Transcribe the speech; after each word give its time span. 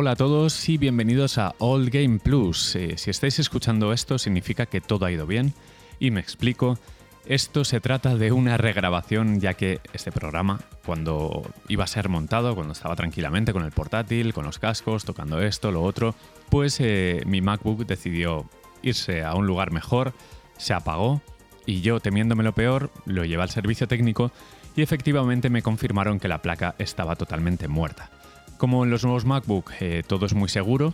Hola 0.00 0.12
a 0.12 0.16
todos 0.16 0.68
y 0.68 0.78
bienvenidos 0.78 1.38
a 1.38 1.56
All 1.58 1.90
Game 1.90 2.20
Plus. 2.20 2.76
Eh, 2.76 2.96
si 2.96 3.10
estáis 3.10 3.40
escuchando 3.40 3.92
esto 3.92 4.16
significa 4.16 4.66
que 4.66 4.80
todo 4.80 5.04
ha 5.06 5.10
ido 5.10 5.26
bien 5.26 5.54
y 5.98 6.12
me 6.12 6.20
explico. 6.20 6.78
Esto 7.26 7.64
se 7.64 7.80
trata 7.80 8.14
de 8.14 8.30
una 8.30 8.56
regrabación 8.58 9.40
ya 9.40 9.54
que 9.54 9.80
este 9.92 10.12
programa, 10.12 10.60
cuando 10.86 11.42
iba 11.66 11.82
a 11.82 11.88
ser 11.88 12.08
montado, 12.08 12.54
cuando 12.54 12.74
estaba 12.74 12.94
tranquilamente 12.94 13.52
con 13.52 13.64
el 13.64 13.72
portátil, 13.72 14.32
con 14.32 14.44
los 14.44 14.60
cascos, 14.60 15.04
tocando 15.04 15.42
esto, 15.42 15.72
lo 15.72 15.82
otro, 15.82 16.14
pues 16.48 16.78
eh, 16.78 17.24
mi 17.26 17.40
MacBook 17.40 17.84
decidió 17.84 18.48
irse 18.82 19.24
a 19.24 19.34
un 19.34 19.48
lugar 19.48 19.72
mejor, 19.72 20.12
se 20.58 20.74
apagó 20.74 21.22
y 21.66 21.80
yo, 21.80 21.98
temiéndome 21.98 22.44
lo 22.44 22.52
peor, 22.52 22.92
lo 23.04 23.24
llevé 23.24 23.42
al 23.42 23.50
servicio 23.50 23.88
técnico 23.88 24.30
y 24.76 24.82
efectivamente 24.82 25.50
me 25.50 25.62
confirmaron 25.62 26.20
que 26.20 26.28
la 26.28 26.40
placa 26.40 26.76
estaba 26.78 27.16
totalmente 27.16 27.66
muerta. 27.66 28.12
Como 28.58 28.82
en 28.82 28.90
los 28.90 29.04
nuevos 29.04 29.24
MacBook 29.24 29.70
eh, 29.80 30.02
todo 30.06 30.26
es 30.26 30.34
muy 30.34 30.48
seguro, 30.48 30.92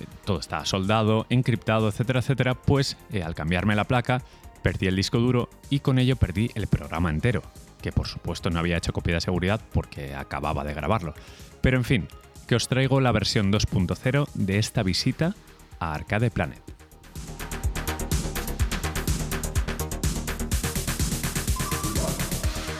eh, 0.00 0.04
todo 0.24 0.38
está 0.38 0.64
soldado, 0.64 1.26
encriptado, 1.28 1.88
etcétera, 1.88 2.20
etcétera, 2.20 2.54
pues 2.54 2.96
eh, 3.12 3.24
al 3.24 3.34
cambiarme 3.34 3.74
la 3.74 3.84
placa 3.84 4.22
perdí 4.62 4.86
el 4.86 4.94
disco 4.96 5.18
duro 5.18 5.50
y 5.70 5.80
con 5.80 5.98
ello 5.98 6.14
perdí 6.14 6.50
el 6.54 6.68
programa 6.68 7.10
entero, 7.10 7.42
que 7.82 7.90
por 7.90 8.06
supuesto 8.06 8.48
no 8.50 8.60
había 8.60 8.76
hecho 8.76 8.92
copia 8.92 9.14
de 9.14 9.20
seguridad 9.20 9.60
porque 9.72 10.14
acababa 10.14 10.62
de 10.62 10.72
grabarlo. 10.72 11.14
Pero 11.60 11.76
en 11.76 11.84
fin, 11.84 12.08
que 12.46 12.54
os 12.54 12.68
traigo 12.68 13.00
la 13.00 13.10
versión 13.10 13.52
2.0 13.52 14.28
de 14.34 14.58
esta 14.58 14.84
visita 14.84 15.34
a 15.80 15.94
Arcade 15.94 16.30
Planet. 16.30 16.79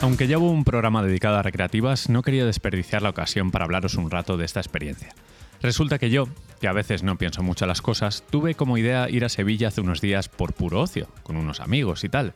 Aunque 0.01 0.25
llevo 0.25 0.49
un 0.49 0.63
programa 0.63 1.03
dedicado 1.03 1.37
a 1.37 1.43
recreativas, 1.43 2.09
no 2.09 2.23
quería 2.23 2.43
desperdiciar 2.43 3.03
la 3.03 3.11
ocasión 3.11 3.51
para 3.51 3.65
hablaros 3.65 3.93
un 3.93 4.09
rato 4.09 4.35
de 4.35 4.45
esta 4.45 4.59
experiencia. 4.59 5.13
Resulta 5.61 5.99
que 5.99 6.09
yo, 6.09 6.27
que 6.59 6.67
a 6.67 6.73
veces 6.73 7.03
no 7.03 7.19
pienso 7.19 7.43
mucho 7.43 7.67
las 7.67 7.83
cosas, 7.83 8.23
tuve 8.27 8.55
como 8.55 8.79
idea 8.79 9.11
ir 9.11 9.23
a 9.25 9.29
Sevilla 9.29 9.67
hace 9.67 9.79
unos 9.79 10.01
días 10.01 10.27
por 10.27 10.53
puro 10.53 10.81
ocio, 10.81 11.07
con 11.21 11.37
unos 11.37 11.59
amigos 11.59 12.03
y 12.03 12.09
tal. 12.09 12.33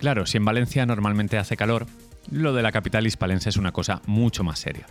Claro, 0.00 0.24
si 0.24 0.38
en 0.38 0.46
Valencia 0.46 0.86
normalmente 0.86 1.36
hace 1.36 1.54
calor, 1.54 1.86
lo 2.30 2.54
de 2.54 2.62
la 2.62 2.72
capital 2.72 3.06
hispalense 3.06 3.50
es 3.50 3.58
una 3.58 3.72
cosa 3.72 4.00
mucho 4.06 4.42
más 4.42 4.60
seria. 4.60 4.86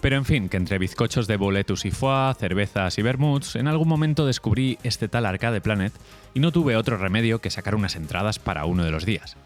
Pero 0.00 0.16
en 0.16 0.24
fin, 0.24 0.48
que 0.48 0.56
entre 0.56 0.78
bizcochos 0.78 1.26
de 1.26 1.36
boletus 1.36 1.84
y 1.84 1.90
foie, 1.90 2.32
cervezas 2.38 2.96
y 2.96 3.02
vermuts, 3.02 3.54
en 3.54 3.68
algún 3.68 3.88
momento 3.88 4.24
descubrí 4.24 4.78
este 4.82 5.08
tal 5.08 5.26
Arcade 5.26 5.60
Planet 5.60 5.92
y 6.32 6.40
no 6.40 6.52
tuve 6.52 6.76
otro 6.76 6.96
remedio 6.96 7.40
que 7.42 7.50
sacar 7.50 7.74
unas 7.74 7.96
entradas 7.96 8.38
para 8.38 8.64
uno 8.64 8.82
de 8.82 8.90
los 8.90 9.04
días. 9.04 9.36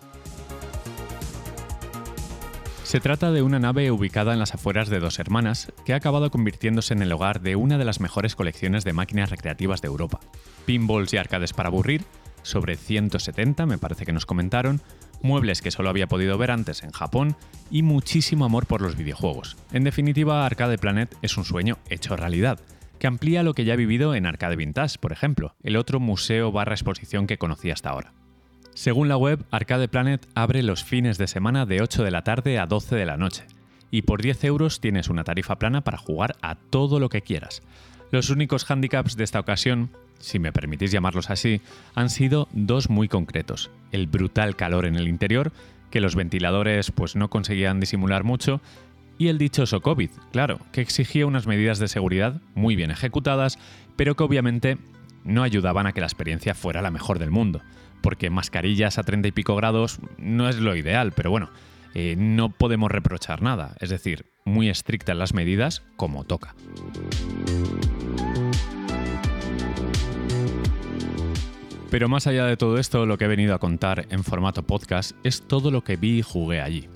Se 2.90 2.98
trata 2.98 3.30
de 3.30 3.42
una 3.42 3.60
nave 3.60 3.92
ubicada 3.92 4.32
en 4.32 4.40
las 4.40 4.52
afueras 4.52 4.88
de 4.88 4.98
Dos 4.98 5.20
Hermanas, 5.20 5.72
que 5.84 5.92
ha 5.92 5.96
acabado 5.96 6.28
convirtiéndose 6.32 6.92
en 6.92 7.02
el 7.02 7.12
hogar 7.12 7.40
de 7.40 7.54
una 7.54 7.78
de 7.78 7.84
las 7.84 8.00
mejores 8.00 8.34
colecciones 8.34 8.82
de 8.82 8.92
máquinas 8.92 9.30
recreativas 9.30 9.80
de 9.80 9.86
Europa. 9.86 10.18
Pinballs 10.66 11.14
y 11.14 11.16
arcades 11.16 11.52
para 11.52 11.68
aburrir, 11.68 12.02
sobre 12.42 12.74
170 12.76 13.64
me 13.66 13.78
parece 13.78 14.04
que 14.04 14.12
nos 14.12 14.26
comentaron, 14.26 14.80
muebles 15.22 15.62
que 15.62 15.70
solo 15.70 15.88
había 15.88 16.08
podido 16.08 16.36
ver 16.36 16.50
antes 16.50 16.82
en 16.82 16.90
Japón 16.90 17.36
y 17.70 17.84
muchísimo 17.84 18.44
amor 18.44 18.66
por 18.66 18.80
los 18.80 18.96
videojuegos. 18.96 19.56
En 19.70 19.84
definitiva, 19.84 20.44
Arcade 20.44 20.76
Planet 20.76 21.16
es 21.22 21.36
un 21.36 21.44
sueño 21.44 21.78
hecho 21.90 22.16
realidad, 22.16 22.58
que 22.98 23.06
amplía 23.06 23.44
lo 23.44 23.54
que 23.54 23.64
ya 23.64 23.74
he 23.74 23.76
vivido 23.76 24.16
en 24.16 24.26
Arcade 24.26 24.56
Vintage, 24.56 24.98
por 24.98 25.12
ejemplo, 25.12 25.54
el 25.62 25.76
otro 25.76 26.00
museo 26.00 26.50
barra 26.50 26.74
exposición 26.74 27.28
que 27.28 27.38
conocí 27.38 27.70
hasta 27.70 27.90
ahora. 27.90 28.14
Según 28.74 29.08
la 29.08 29.16
web, 29.16 29.44
Arcade 29.50 29.88
Planet 29.88 30.26
abre 30.34 30.62
los 30.62 30.84
fines 30.84 31.18
de 31.18 31.26
semana 31.26 31.66
de 31.66 31.82
8 31.82 32.04
de 32.04 32.10
la 32.10 32.22
tarde 32.22 32.58
a 32.58 32.66
12 32.66 32.96
de 32.96 33.04
la 33.04 33.16
noche, 33.16 33.44
y 33.90 34.02
por 34.02 34.22
10 34.22 34.44
euros 34.44 34.80
tienes 34.80 35.08
una 35.08 35.24
tarifa 35.24 35.58
plana 35.58 35.82
para 35.82 35.98
jugar 35.98 36.36
a 36.40 36.54
todo 36.54 37.00
lo 37.00 37.08
que 37.08 37.22
quieras. 37.22 37.62
Los 38.12 38.30
únicos 38.30 38.70
handicaps 38.70 39.16
de 39.16 39.24
esta 39.24 39.40
ocasión, 39.40 39.90
si 40.18 40.38
me 40.38 40.52
permitís 40.52 40.92
llamarlos 40.92 41.30
así, 41.30 41.60
han 41.94 42.10
sido 42.10 42.48
dos 42.52 42.90
muy 42.90 43.08
concretos. 43.08 43.70
El 43.92 44.06
brutal 44.06 44.56
calor 44.56 44.86
en 44.86 44.96
el 44.96 45.08
interior, 45.08 45.52
que 45.90 46.00
los 46.00 46.14
ventiladores 46.14 46.92
pues 46.92 47.16
no 47.16 47.28
conseguían 47.28 47.80
disimular 47.80 48.22
mucho, 48.24 48.60
y 49.18 49.28
el 49.28 49.36
dichoso 49.36 49.80
COVID, 49.80 50.10
claro, 50.32 50.60
que 50.72 50.80
exigía 50.80 51.26
unas 51.26 51.46
medidas 51.46 51.78
de 51.78 51.88
seguridad 51.88 52.40
muy 52.54 52.76
bien 52.76 52.90
ejecutadas, 52.90 53.58
pero 53.96 54.14
que 54.14 54.22
obviamente 54.22 54.78
no 55.24 55.42
ayudaban 55.42 55.86
a 55.86 55.92
que 55.92 56.00
la 56.00 56.06
experiencia 56.06 56.54
fuera 56.54 56.80
la 56.80 56.90
mejor 56.90 57.18
del 57.18 57.30
mundo 57.30 57.60
porque 58.00 58.30
mascarillas 58.30 58.98
a 58.98 59.02
30 59.02 59.28
y 59.28 59.32
pico 59.32 59.56
grados 59.56 59.98
no 60.18 60.48
es 60.48 60.56
lo 60.56 60.76
ideal, 60.76 61.12
pero 61.12 61.30
bueno, 61.30 61.50
eh, 61.94 62.14
no 62.16 62.50
podemos 62.50 62.90
reprochar 62.90 63.42
nada, 63.42 63.74
es 63.80 63.90
decir, 63.90 64.26
muy 64.44 64.68
estrictas 64.68 65.16
las 65.16 65.34
medidas 65.34 65.82
como 65.96 66.24
toca. 66.24 66.54
Pero 71.90 72.08
más 72.08 72.28
allá 72.28 72.46
de 72.46 72.56
todo 72.56 72.78
esto, 72.78 73.04
lo 73.04 73.18
que 73.18 73.24
he 73.24 73.28
venido 73.28 73.52
a 73.52 73.58
contar 73.58 74.06
en 74.10 74.22
formato 74.22 74.62
podcast 74.62 75.16
es 75.24 75.42
todo 75.42 75.72
lo 75.72 75.82
que 75.82 75.96
vi 75.96 76.18
y 76.18 76.22
jugué 76.22 76.60
allí. 76.60 76.88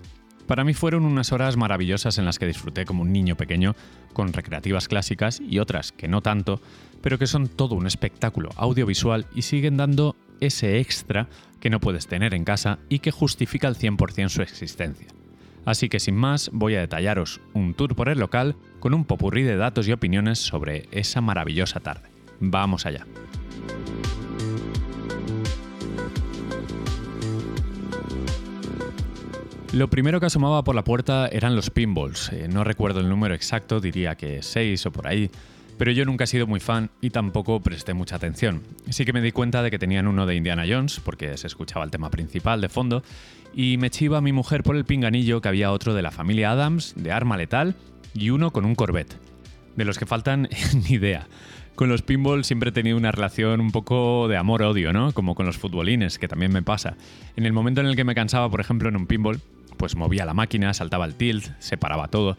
Para 0.46 0.62
mí 0.62 0.72
fueron 0.74 1.04
unas 1.04 1.32
horas 1.32 1.56
maravillosas 1.56 2.18
en 2.18 2.26
las 2.26 2.38
que 2.38 2.46
disfruté 2.46 2.84
como 2.84 3.02
un 3.02 3.12
niño 3.12 3.34
pequeño, 3.34 3.74
con 4.12 4.32
recreativas 4.32 4.86
clásicas 4.86 5.40
y 5.40 5.58
otras 5.58 5.90
que 5.90 6.06
no 6.06 6.20
tanto, 6.20 6.60
pero 7.00 7.18
que 7.18 7.26
son 7.26 7.48
todo 7.48 7.74
un 7.74 7.86
espectáculo 7.86 8.50
audiovisual 8.56 9.26
y 9.34 9.42
siguen 9.42 9.76
dando 9.76 10.16
ese 10.46 10.78
extra 10.78 11.28
que 11.60 11.70
no 11.70 11.80
puedes 11.80 12.06
tener 12.06 12.34
en 12.34 12.44
casa 12.44 12.78
y 12.88 12.98
que 12.98 13.10
justifica 13.10 13.68
al 13.68 13.76
100% 13.76 14.28
su 14.28 14.42
existencia. 14.42 15.08
Así 15.64 15.88
que 15.88 16.00
sin 16.00 16.14
más, 16.14 16.50
voy 16.52 16.74
a 16.74 16.80
detallaros 16.80 17.40
un 17.54 17.74
tour 17.74 17.96
por 17.96 18.08
el 18.08 18.18
local 18.18 18.54
con 18.80 18.92
un 18.92 19.04
popurrí 19.04 19.42
de 19.42 19.56
datos 19.56 19.88
y 19.88 19.92
opiniones 19.92 20.38
sobre 20.38 20.88
esa 20.90 21.20
maravillosa 21.20 21.80
tarde. 21.80 22.08
Vamos 22.38 22.84
allá. 22.84 23.06
Lo 29.74 29.90
primero 29.90 30.20
que 30.20 30.26
asomaba 30.26 30.62
por 30.62 30.76
la 30.76 30.84
puerta 30.84 31.26
eran 31.26 31.56
los 31.56 31.70
pinballs. 31.70 32.30
Eh, 32.32 32.46
no 32.46 32.62
recuerdo 32.62 33.00
el 33.00 33.08
número 33.08 33.34
exacto, 33.34 33.80
diría 33.80 34.14
que 34.14 34.40
6 34.40 34.86
o 34.86 34.92
por 34.92 35.08
ahí 35.08 35.30
pero 35.78 35.92
yo 35.92 36.04
nunca 36.04 36.24
he 36.24 36.26
sido 36.26 36.46
muy 36.46 36.60
fan 36.60 36.90
y 37.00 37.10
tampoco 37.10 37.60
presté 37.60 37.94
mucha 37.94 38.16
atención. 38.16 38.62
Sí 38.90 39.04
que 39.04 39.12
me 39.12 39.20
di 39.20 39.32
cuenta 39.32 39.62
de 39.62 39.70
que 39.70 39.78
tenían 39.78 40.06
uno 40.06 40.26
de 40.26 40.36
Indiana 40.36 40.64
Jones, 40.68 41.00
porque 41.04 41.36
se 41.36 41.46
escuchaba 41.46 41.84
el 41.84 41.90
tema 41.90 42.10
principal 42.10 42.60
de 42.60 42.68
fondo, 42.68 43.02
y 43.54 43.76
me 43.78 43.90
chiva 43.90 44.18
a 44.18 44.20
mi 44.20 44.32
mujer 44.32 44.62
por 44.62 44.76
el 44.76 44.84
pinganillo 44.84 45.40
que 45.40 45.48
había 45.48 45.72
otro 45.72 45.94
de 45.94 46.02
la 46.02 46.10
familia 46.10 46.52
Adams, 46.52 46.94
de 46.96 47.12
arma 47.12 47.36
letal, 47.36 47.74
y 48.14 48.30
uno 48.30 48.52
con 48.52 48.64
un 48.64 48.74
Corvette. 48.74 49.16
De 49.76 49.84
los 49.84 49.98
que 49.98 50.06
faltan, 50.06 50.48
ni 50.88 50.96
idea. 50.96 51.26
Con 51.74 51.88
los 51.88 52.02
pinballs 52.02 52.46
siempre 52.46 52.70
he 52.70 52.72
tenido 52.72 52.96
una 52.96 53.10
relación 53.10 53.60
un 53.60 53.72
poco 53.72 54.28
de 54.28 54.36
amor-odio, 54.36 54.92
¿no? 54.92 55.12
Como 55.12 55.34
con 55.34 55.44
los 55.44 55.58
futbolines, 55.58 56.20
que 56.20 56.28
también 56.28 56.52
me 56.52 56.62
pasa. 56.62 56.96
En 57.34 57.46
el 57.46 57.52
momento 57.52 57.80
en 57.80 57.88
el 57.88 57.96
que 57.96 58.04
me 58.04 58.14
cansaba, 58.14 58.48
por 58.48 58.60
ejemplo, 58.60 58.88
en 58.88 58.96
un 58.96 59.06
pinball, 59.06 59.40
pues 59.76 59.96
movía 59.96 60.24
la 60.24 60.34
máquina, 60.34 60.72
saltaba 60.72 61.04
el 61.04 61.16
tilt, 61.16 61.48
se 61.58 61.76
paraba 61.76 62.06
todo. 62.06 62.36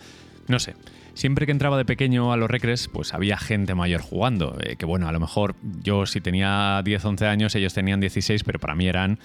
No 0.47 0.59
sé, 0.59 0.75
siempre 1.15 1.47
que 1.47 1.51
entraba 1.51 1.77
de 1.77 1.85
pequeño 1.85 2.31
a 2.31 2.37
los 2.37 2.49
recres, 2.49 2.87
pues 2.87 3.13
había 3.13 3.37
gente 3.37 3.73
mayor 3.73 4.01
jugando. 4.01 4.57
Eh, 4.61 4.75
que 4.75 4.85
bueno, 4.85 5.07
a 5.07 5.11
lo 5.11 5.19
mejor 5.19 5.55
yo 5.81 6.05
si 6.05 6.21
tenía 6.21 6.81
10, 6.85 7.03
11 7.03 7.25
años, 7.25 7.55
ellos 7.55 7.73
tenían 7.73 7.99
16, 7.99 8.43
pero 8.43 8.59
para 8.59 8.75
mí 8.75 8.87
eran, 8.87 9.17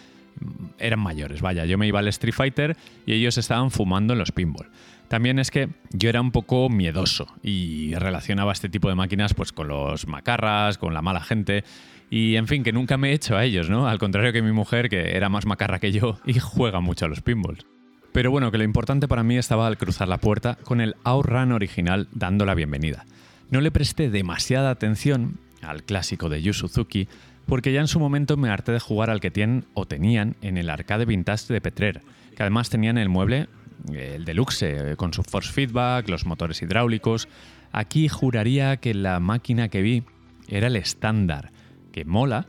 eran 0.79 1.01
mayores. 1.01 1.43
Vaya, 1.43 1.67
yo 1.67 1.77
me 1.77 1.87
iba 1.87 1.99
al 1.99 2.09
Street 2.09 2.35
Fighter 2.35 2.77
y 3.05 3.13
ellos 3.13 3.37
estaban 3.37 3.71
fumando 3.71 4.15
en 4.15 4.19
los 4.19 4.33
pinball. 4.33 4.71
También 5.09 5.41
es 5.41 5.51
que 5.51 5.69
yo 5.91 6.09
era 6.09 6.21
un 6.21 6.31
poco 6.31 6.71
miedoso 6.71 7.27
y 7.43 7.95
relacionaba 7.97 8.53
este 8.53 8.69
tipo 8.69 8.89
de 8.89 8.95
máquinas 8.95 9.35
pues 9.35 9.53
con 9.53 9.67
los 9.67 10.07
macarras, 10.07 10.79
con 10.79 10.95
la 10.95 11.03
mala 11.03 11.21
gente 11.21 11.65
y 12.11 12.37
en 12.37 12.49
fin, 12.49 12.65
que 12.65 12.73
nunca 12.73 12.97
me 12.97 13.11
he 13.11 13.13
hecho 13.13 13.37
a 13.37 13.45
ellos, 13.45 13.71
¿no? 13.71 13.87
Al 13.87 13.99
contrario 13.99 14.33
que 14.33 14.43
mi 14.43 14.53
mujer, 14.53 14.89
que 14.89 15.17
era 15.17 15.29
más 15.29 15.47
macarra 15.47 15.79
que 15.79 15.93
yo 15.93 16.19
y 16.27 16.39
juega 16.39 16.81
mucho 16.81 17.07
a 17.07 17.09
los 17.09 17.23
pinballs. 17.23 17.65
Pero 18.13 18.31
bueno, 18.31 18.51
que 18.51 18.59
lo 18.59 18.65
importante 18.65 19.07
para 19.07 19.23
mí 19.23 19.37
estaba 19.37 19.67
al 19.67 19.79
cruzar 19.79 20.09
la 20.09 20.19
puerta 20.19 20.59
con 20.65 20.81
el 20.81 20.97
Outrun 21.05 21.53
original 21.53 22.09
dando 22.13 22.45
la 22.45 22.55
bienvenida. 22.55 23.05
No 23.51 23.61
le 23.61 23.71
presté 23.71 24.11
demasiada 24.11 24.71
atención 24.71 25.39
al 25.63 25.85
clásico 25.85 26.29
de 26.29 26.43
Yu 26.43 26.53
Suzuki 26.53 27.09
porque 27.47 27.73
ya 27.73 27.81
en 27.81 27.89
su 27.89 27.99
momento 27.99 28.37
me 28.37 28.51
harté 28.51 28.73
de 28.73 28.81
jugar 28.81 29.11
al 29.11 29.21
que 29.21 29.31
tienen 29.31 29.65
o 29.75 29.87
tenían 29.87 30.37
en 30.41 30.57
el 30.57 30.71
arcade 30.71 31.05
vintage 31.05 31.53
de 31.53 31.61
Petrer, 31.61 32.01
que 32.37 32.43
además 32.43 32.71
tenían 32.71 32.99
el 32.99 33.09
mueble, 33.09 33.49
el 33.93 34.25
deluxe, 34.25 34.93
eh, 34.93 34.97
con 34.97 35.13
su 35.13 35.23
force 35.23 35.53
feedback, 35.53 36.09
los 36.09 36.27
motores 36.27 36.63
hidráulicos. 36.63 37.29
Aquí 37.73 38.09
juraría 38.09 38.77
que 38.77 38.95
la 38.95 39.21
máquina 39.21 39.69
que 39.69 39.83
vi 39.83 40.05
era 40.49 40.67
el 40.67 40.77
estándar, 40.77 41.51
que 41.93 42.05
mola, 42.05 42.47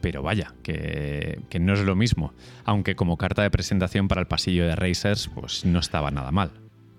pero 0.00 0.22
vaya, 0.22 0.54
que, 0.62 1.40
no 1.60 1.72
es 1.74 1.80
lo 1.80 1.96
mismo, 1.96 2.32
aunque 2.64 2.96
como 2.96 3.16
carta 3.16 3.42
de 3.42 3.50
presentación 3.50 4.08
para 4.08 4.20
el 4.20 4.26
pasillo 4.26 4.66
de 4.66 4.76
Racers, 4.76 5.28
pues 5.28 5.64
no 5.64 5.78
estaba 5.78 6.10
nada 6.10 6.30
mal. 6.30 6.52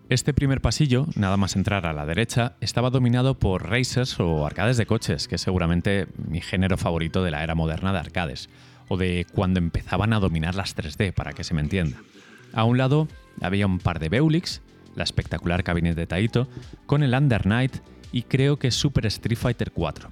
Este 0.10 0.34
primer 0.34 0.62
pasillo, 0.62 1.06
nada 1.16 1.36
más 1.36 1.56
entrar 1.56 1.86
a 1.86 1.94
la 1.94 2.06
derecha, 2.06 2.56
estaba 2.62 2.90
dominado 2.90 3.38
por 3.38 3.70
racers 3.70 4.20
o 4.20 4.46
arcades 4.46 4.78
de 4.78 4.86
coches, 4.86 5.28
que 5.28 5.36
es 5.36 5.42
seguramente 5.42 6.08
mi 6.18 6.40
género 6.40 6.78
favorito 6.78 7.24
de 7.24 7.32
la 7.32 7.44
era 7.44 7.56
moderna 7.56 7.92
de 7.92 8.00
arcades, 8.00 8.50
o 8.88 8.96
de 8.96 9.28
cuando 9.34 9.60
empezaban 9.60 10.14
a 10.14 10.20
dominar 10.20 10.56
las 10.56 10.78
3D, 10.78 11.14
para 11.14 11.34
que 11.34 11.44
se 11.44 11.54
me 11.54 11.62
entienda. 11.62 11.98
A 12.54 12.64
un 12.64 12.78
lado 12.78 13.08
había 13.42 13.68
un 13.68 13.80
par 13.80 14.00
de 14.00 14.10
Beulix, 14.10 14.62
la 14.96 15.04
espectacular 15.04 15.64
cabina 15.64 15.94
de 15.94 16.08
Taito, 16.08 16.48
con 16.86 17.04
el 17.04 17.14
Under 17.14 17.46
Night 17.46 17.76
y 18.12 18.24
creo 18.24 18.58
que 18.58 18.72
Super 18.72 19.06
Street 19.06 19.38
Fighter 19.38 19.72
4. 19.72 20.10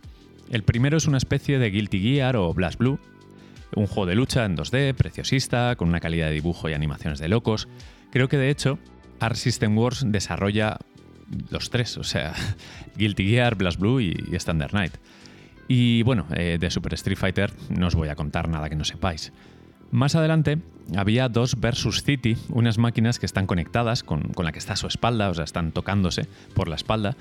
El 0.50 0.64
primero 0.64 0.98
es 0.98 1.08
una 1.08 1.18
especie 1.18 1.60
de 1.60 1.70
Guilty 1.72 2.00
Gear 2.00 2.36
o 2.36 2.54
Blast 2.54 2.78
Blue, 2.78 3.00
un 3.76 3.88
juego 3.88 4.06
de 4.06 4.16
lucha 4.16 4.46
en 4.46 4.56
2D, 4.56 4.94
preciosista, 4.94 5.76
con 5.76 5.90
una 5.90 6.00
calidad 6.00 6.28
de 6.28 6.34
dibujo 6.34 6.70
y 6.70 6.74
animaciones 6.74 7.20
de 7.20 7.28
locos. 7.28 7.68
Creo 8.12 8.30
que 8.30 8.38
de 8.38 8.50
hecho 8.50 8.80
Art 9.20 9.36
System 9.36 9.78
Wars 9.78 10.04
desarrolla 10.06 10.78
los 11.50 11.70
tres, 11.70 11.98
o 11.98 12.04
sea, 12.04 12.34
Guilty 12.96 13.28
Gear, 13.28 13.56
Blast 13.56 13.80
Blue 13.80 14.00
y, 14.00 14.14
Standard 14.34 14.74
Night. 14.74 14.94
Y 15.68 16.04
bueno, 16.04 16.28
eh, 16.36 16.58
de 16.60 16.70
Super 16.70 16.94
Street 16.94 17.18
Fighter 17.18 17.52
no 17.70 17.88
os 17.88 17.96
voy 17.96 18.10
a 18.10 18.16
contar 18.16 18.48
nada 18.48 18.70
que 18.70 18.76
no 18.76 18.84
sepáis. 18.84 19.34
Más 19.92 20.16
adelante 20.16 20.60
había 20.96 21.28
dos 21.30 21.60
versus 21.60 22.04
City, 22.04 22.38
unas 22.50 22.78
máquinas 22.78 23.18
que 23.18 23.26
están 23.26 23.48
conectadas 23.48 24.04
con, 24.04 24.22
con, 24.34 24.46
la 24.46 24.52
que 24.52 24.60
está 24.60 24.74
a 24.74 24.78
su 24.78 24.88
espalda, 24.88 25.30
o 25.30 25.34
sea, 25.34 25.44
están 25.44 25.72
tocándose 25.72 26.28
por 26.54 26.68
la 26.68 26.76
espalda, 26.76 27.16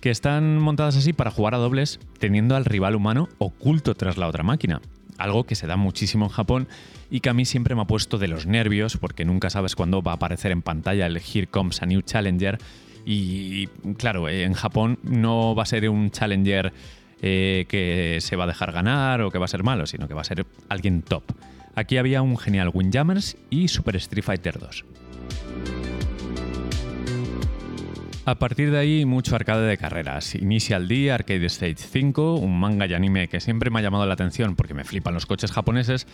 que 0.00 0.10
están 0.10 0.58
montadas 0.58 0.96
así 0.96 1.12
para 1.12 1.30
jugar 1.30 1.54
a 1.54 1.58
dobles 1.58 2.00
teniendo 2.18 2.56
al 2.56 2.64
rival 2.64 2.94
humano 2.94 3.28
oculto 3.38 3.94
tras 3.94 4.16
la 4.16 4.28
otra 4.28 4.42
máquina. 4.42 4.80
Algo 5.18 5.44
que 5.44 5.54
se 5.54 5.66
da 5.66 5.76
muchísimo 5.76 6.26
en 6.26 6.30
Japón 6.30 6.68
y 7.10 7.20
que 7.20 7.30
a 7.30 7.34
mí 7.34 7.44
siempre 7.44 7.74
me 7.74 7.82
ha 7.82 7.86
puesto 7.86 8.18
de 8.18 8.28
los 8.28 8.46
nervios 8.46 8.96
porque 8.96 9.24
nunca 9.24 9.50
sabes 9.50 9.74
cuándo 9.74 10.02
va 10.02 10.12
a 10.12 10.14
aparecer 10.14 10.52
en 10.52 10.62
pantalla 10.62 11.06
el 11.06 11.16
Here 11.16 11.48
Comes 11.48 11.82
a 11.82 11.86
New 11.86 12.02
Challenger. 12.02 12.58
Y 13.04 13.66
claro, 13.96 14.28
en 14.28 14.52
Japón 14.52 14.98
no 15.02 15.54
va 15.54 15.62
a 15.62 15.66
ser 15.66 15.88
un 15.88 16.10
Challenger 16.10 16.72
eh, 17.20 17.66
que 17.68 18.18
se 18.20 18.36
va 18.36 18.44
a 18.44 18.46
dejar 18.46 18.70
ganar 18.70 19.22
o 19.22 19.30
que 19.30 19.38
va 19.38 19.46
a 19.46 19.48
ser 19.48 19.64
malo, 19.64 19.86
sino 19.86 20.06
que 20.06 20.14
va 20.14 20.20
a 20.20 20.24
ser 20.24 20.46
alguien 20.68 21.02
top. 21.02 21.24
Aquí 21.74 21.96
había 21.96 22.22
un 22.22 22.36
genial 22.36 22.70
Windjammers 22.72 23.36
y 23.50 23.68
Super 23.68 23.96
Street 23.96 24.24
Fighter 24.24 24.58
2. 24.58 24.84
A 28.28 28.34
partir 28.34 28.70
de 28.70 28.78
ahí, 28.78 29.06
mucho 29.06 29.34
arcade 29.36 29.66
de 29.66 29.78
carreras. 29.78 30.34
Initial 30.34 30.86
D, 30.86 31.10
Arcade 31.10 31.46
Stage 31.46 31.78
5, 31.78 32.34
un 32.34 32.60
manga 32.60 32.84
y 32.84 32.92
anime 32.92 33.26
que 33.26 33.40
siempre 33.40 33.70
me 33.70 33.78
ha 33.78 33.82
llamado 33.82 34.04
la 34.04 34.12
atención 34.12 34.54
porque 34.54 34.74
me 34.74 34.84
flipan 34.84 35.14
los 35.14 35.24
coches 35.24 35.50
japoneses, 35.50 36.06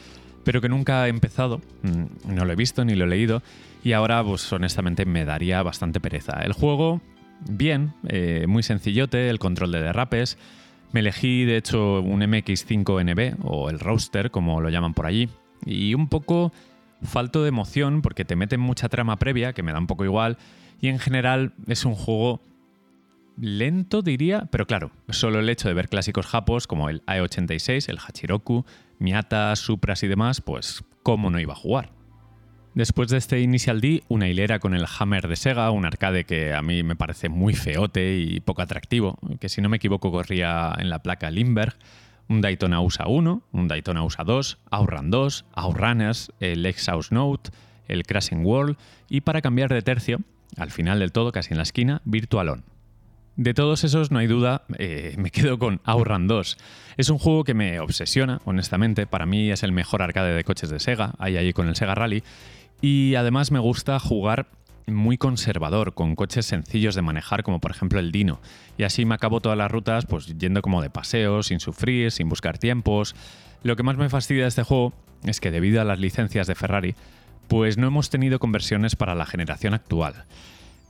pero 0.45 0.61
que 0.61 0.69
nunca 0.69 1.05
he 1.07 1.11
empezado, 1.11 1.61
mm, 1.83 2.33
no 2.33 2.45
lo 2.45 2.53
he 2.53 2.55
visto 2.55 2.85
ni 2.85 2.95
lo 2.95 3.07
he 3.07 3.09
leído, 3.09 3.43
y 3.83 3.95
ahora, 3.95 4.23
pues 4.23 4.53
honestamente, 4.53 5.07
me 5.07 5.25
daría 5.25 5.61
bastante 5.65 5.99
pereza. 5.99 6.41
El 6.45 6.53
juego, 6.53 7.01
bien, 7.51 7.95
eh, 8.07 8.45
muy 8.47 8.63
sencillote, 8.63 9.29
el 9.29 9.41
control 9.41 9.73
de 9.73 9.83
derrapes. 9.83 10.39
Me 10.93 11.01
elegí, 11.01 11.45
de 11.45 11.57
hecho, 11.57 12.01
un 12.01 12.23
MX5NB, 12.23 13.39
o 13.43 13.71
el 13.71 13.81
Roaster, 13.81 14.31
como 14.31 14.61
lo 14.61 14.69
llaman 14.69 14.95
por 14.95 15.07
allí, 15.07 15.31
y 15.67 15.95
un 15.95 16.09
poco 16.09 16.53
falto 17.03 17.43
de 17.43 17.49
emoción 17.49 18.03
porque 18.03 18.25
te 18.25 18.37
meten 18.37 18.61
mucha 18.61 18.89
trama 18.89 19.17
previa, 19.17 19.53
que 19.53 19.65
me 19.65 19.73
da 19.73 19.81
un 19.81 19.89
poco 19.89 20.05
igual, 20.05 20.39
y 20.85 20.89
en 20.89 20.99
general 20.99 21.55
es 21.67 21.87
un 21.87 21.95
juego 21.95 22.43
lento, 23.39 24.03
diría, 24.03 24.49
pero 24.51 24.67
claro, 24.67 24.91
solo 25.09 25.41
el 25.41 25.49
hecho 25.49 25.67
de 25.67 25.73
ver 25.73 25.89
clásicos 25.89 26.27
japos 26.27 26.67
como 26.67 26.91
el 26.91 27.03
AE86, 27.07 27.89
el 27.89 27.97
Hachiroku, 27.97 28.67
Miata, 28.99 29.57
Supras 29.57 30.03
y 30.03 30.09
demás, 30.09 30.43
pues 30.43 30.85
cómo 31.03 31.31
no 31.31 31.41
iba 31.41 31.55
a 31.55 31.57
jugar. 31.57 31.91
Después 32.75 33.09
de 33.09 33.17
este 33.17 33.41
Initial 33.41 33.81
D, 33.81 34.03
una 34.09 34.29
hilera 34.29 34.59
con 34.59 34.75
el 34.75 34.85
Hammer 34.99 35.27
de 35.27 35.37
Sega, 35.37 35.71
un 35.71 35.87
arcade 35.87 36.25
que 36.25 36.53
a 36.53 36.61
mí 36.61 36.83
me 36.83 36.97
parece 36.97 37.31
muy 37.31 37.55
feote 37.55 38.19
y 38.19 38.41
poco 38.41 38.61
atractivo, 38.61 39.19
que 39.41 39.49
si 39.49 39.63
no 39.63 39.71
me 39.71 39.79
equivoco 39.79 40.13
corría 40.13 40.75
en 40.77 40.91
la 40.91 41.03
placa 41.03 41.31
Limberg, 41.31 41.79
un 42.29 42.43
Daytona 42.43 42.83
USA 42.83 43.07
1, 43.07 43.43
un 43.53 43.69
Daytona 43.69 44.05
USA 44.05 44.23
2, 44.25 44.59
Outrun 44.71 45.11
2, 45.11 45.47
Outrunners, 45.55 46.31
el 46.41 46.67
Exhaust 46.67 47.11
Note, 47.11 47.53
el 47.89 48.03
Crashing 48.03 48.45
World 48.45 48.77
y 49.09 49.23
para 49.23 49.41
cambiar 49.41 49.73
de 49.73 49.81
tercio, 49.81 50.21
al 50.57 50.71
final 50.71 50.99
del 50.99 51.13
todo, 51.13 51.33
casi 51.33 51.53
en 51.53 51.59
la 51.59 51.63
esquina, 51.63 52.03
Virtual 52.05 52.49
On. 52.49 52.65
De 53.37 53.53
todos 53.53 53.83
esos, 53.83 54.13
no 54.13 54.21
hay 54.21 54.29
duda, 54.29 54.63
eh, 54.79 55.15
me 55.19 55.31
quedo 55.31 55.59
con 55.59 55.81
Outrun 55.85 56.29
2. 56.29 56.57
Es 56.97 57.09
un 57.09 57.19
juego 57.19 57.43
que 57.43 57.55
me 57.55 57.81
obsesiona, 57.81 58.41
honestamente. 58.45 59.09
Para 59.09 59.27
mí 59.27 59.51
es 59.51 59.65
el 59.65 59.73
mejor 59.73 60.03
arcade 60.03 60.35
de 60.35 60.45
coches 60.45 60.71
de 60.71 60.79
Sega, 60.79 61.15
ahí 61.19 61.37
allí 61.37 61.53
con 61.53 61.69
el 61.69 61.75
Sega 61.75 61.97
Rally. 61.97 62.23
Y 62.81 63.17
además 63.17 63.51
me 63.51 63.59
gusta 63.59 63.99
jugar 63.99 64.47
muy 64.87 65.17
conservador, 65.17 65.95
con 65.95 66.15
coches 66.15 66.47
sencillos 66.47 66.95
de 66.95 67.03
manejar, 67.03 67.43
como 67.43 67.61
por 67.61 67.73
ejemplo 67.73 67.99
el 67.99 68.13
Dino. 68.13 68.41
Y 68.79 68.85
así 68.85 69.05
me 69.05 69.15
acabo 69.15 69.41
todas 69.41 69.59
las 69.59 69.71
rutas 69.71 70.07
pues 70.07 70.27
yendo 70.39 70.63
como 70.63 70.83
de 70.83 70.91
paseo, 70.91 71.43
sin 71.43 71.59
sufrir, 71.59 72.13
sin 72.13 72.29
buscar 72.29 72.59
tiempos. 72.59 73.17
Lo 73.63 73.75
que 73.75 73.83
más 73.83 73.97
me 73.97 74.09
fastidia 74.09 74.43
de 74.43 74.49
este 74.49 74.63
juego 74.63 74.93
es 75.25 75.41
que 75.41 75.51
debido 75.51 75.81
a 75.81 75.85
las 75.85 75.99
licencias 75.99 76.47
de 76.47 76.55
Ferrari, 76.55 76.95
pues 77.49 77.79
no 77.79 77.87
hemos 77.87 78.11
tenido 78.11 78.39
conversiones 78.39 78.97
para 78.97 79.15
la 79.15 79.27
generación 79.27 79.75
actual. 79.75 80.25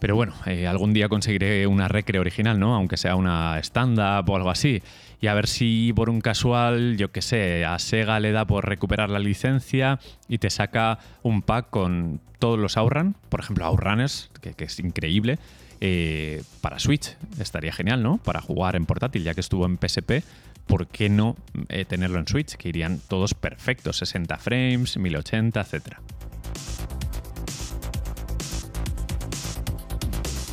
Pero 0.01 0.17
bueno, 0.17 0.35
eh, 0.45 0.67
algún 0.67 0.93
día 0.93 1.09
conseguiré 1.09 1.67
una 1.67 1.89
recre 1.89 2.19
original, 2.19 2.61
¿no? 2.61 2.75
Aunque 2.75 2.97
sea 2.97 3.17
una 3.17 3.59
stand-up 3.61 4.29
o 4.29 4.37
algo 4.37 4.51
así. 4.51 4.83
Y 5.21 5.29
a 5.29 5.35
ver 5.35 5.47
si 5.47 5.93
por 5.95 6.11
un 6.11 6.21
casual, 6.21 6.97
yo 6.99 7.11
qué 7.11 7.23
sé, 7.23 7.65
a 7.65 7.79
Sega 7.79 8.21
le 8.21 8.33
da 8.33 8.45
por 8.45 8.69
recuperar 8.69 9.09
la 9.09 9.19
licencia 9.19 9.99
y 10.29 10.39
te 10.39 10.51
saca 10.51 10.99
un 11.23 11.41
pack 11.41 11.71
con 11.71 12.21
todos 12.39 12.59
los 12.59 12.77
Outrun, 12.77 13.17
por 13.31 13.41
ejemplo, 13.41 13.65
Outrunners, 13.65 14.31
que, 14.43 14.53
que 14.53 14.65
es 14.65 14.79
increíble, 14.79 15.39
eh, 15.81 16.43
para 16.61 16.79
Switch. 16.79 17.17
Estaría 17.39 17.73
genial, 17.73 18.03
¿no? 18.03 18.19
Para 18.19 18.41
jugar 18.41 18.77
en 18.77 18.87
portátil, 18.87 19.25
ya 19.25 19.35
que 19.35 19.41
estuvo 19.41 19.67
en 19.67 19.79
PSP. 19.79 20.23
¿Por 20.67 20.87
qué 20.87 21.09
no 21.09 21.37
eh, 21.69 21.85
tenerlo 21.85 22.19
en 22.19 22.27
Switch? 22.27 22.57
Que 22.57 22.69
irían 22.69 23.01
todos 23.09 23.35
perfectos, 23.35 23.99
60 23.99 24.39
frames, 24.39 24.97
1080, 24.97 25.61
etcétera. 25.61 26.01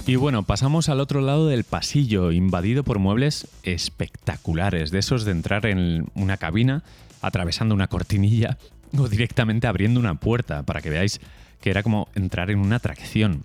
Y 0.07 0.15
bueno, 0.15 0.44
pasamos 0.44 0.89
al 0.89 1.00
otro 1.00 1.21
lado 1.21 1.48
del 1.48 1.63
pasillo, 1.63 2.31
invadido 2.31 2.83
por 2.83 2.98
muebles 2.98 3.48
espectaculares, 3.63 4.89
de 4.89 5.00
esos 5.00 5.25
de 5.25 5.31
entrar 5.31 5.68
en 5.68 6.07
una 6.15 6.38
cabina, 6.38 6.83
atravesando 7.21 7.75
una 7.75 7.88
cortinilla 7.88 8.57
o 8.98 9.07
directamente 9.07 9.68
abriendo 9.68 10.00
una 10.00 10.15
puerta, 10.15 10.63
para 10.63 10.81
que 10.81 10.89
veáis 10.89 11.21
que 11.62 11.69
era 11.69 11.83
como 11.83 12.09
entrar 12.15 12.50
en 12.50 12.59
una 12.59 12.77
atracción. 12.77 13.44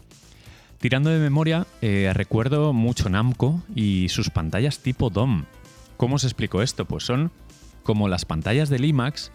Tirando 0.81 1.11
de 1.11 1.19
memoria, 1.19 1.67
eh, 1.83 2.11
recuerdo 2.15 2.73
mucho 2.73 3.09
Namco 3.11 3.63
y 3.75 4.09
sus 4.09 4.31
pantallas 4.31 4.79
tipo 4.79 5.11
DOM. 5.11 5.45
¿Cómo 5.97 6.17
os 6.17 6.25
explico 6.25 6.63
esto? 6.63 6.87
Pues 6.87 7.05
son 7.05 7.31
como 7.83 8.09
las 8.09 8.25
pantallas 8.25 8.71
del 8.71 8.85
IMAX, 8.87 9.31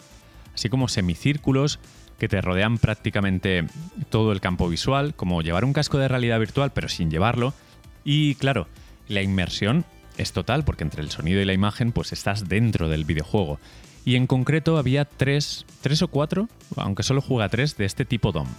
así 0.53 0.69
como 0.69 0.87
semicírculos 0.87 1.79
que 2.21 2.29
te 2.29 2.39
rodean 2.39 2.77
prácticamente 2.77 3.65
todo 4.11 4.31
el 4.31 4.41
campo 4.41 4.69
visual, 4.69 5.15
como 5.15 5.41
llevar 5.41 5.65
un 5.65 5.73
casco 5.73 5.97
de 5.97 6.07
realidad 6.07 6.37
virtual 6.37 6.69
pero 6.71 6.87
sin 6.87 7.09
llevarlo. 7.09 7.55
Y 8.03 8.35
claro, 8.35 8.67
la 9.07 9.23
inmersión 9.23 9.85
es 10.19 10.31
total 10.31 10.63
porque 10.63 10.83
entre 10.83 11.01
el 11.01 11.09
sonido 11.09 11.41
y 11.41 11.45
la 11.45 11.53
imagen 11.53 11.91
pues 11.91 12.13
estás 12.13 12.47
dentro 12.47 12.89
del 12.89 13.05
videojuego. 13.05 13.59
Y 14.05 14.17
en 14.17 14.27
concreto 14.27 14.77
había 14.77 15.05
tres, 15.05 15.65
tres 15.81 16.03
o 16.03 16.09
cuatro, 16.09 16.47
aunque 16.75 17.01
solo 17.01 17.21
juega 17.21 17.49
tres, 17.49 17.75
de 17.75 17.85
este 17.85 18.05
tipo 18.05 18.31
DOM. 18.31 18.49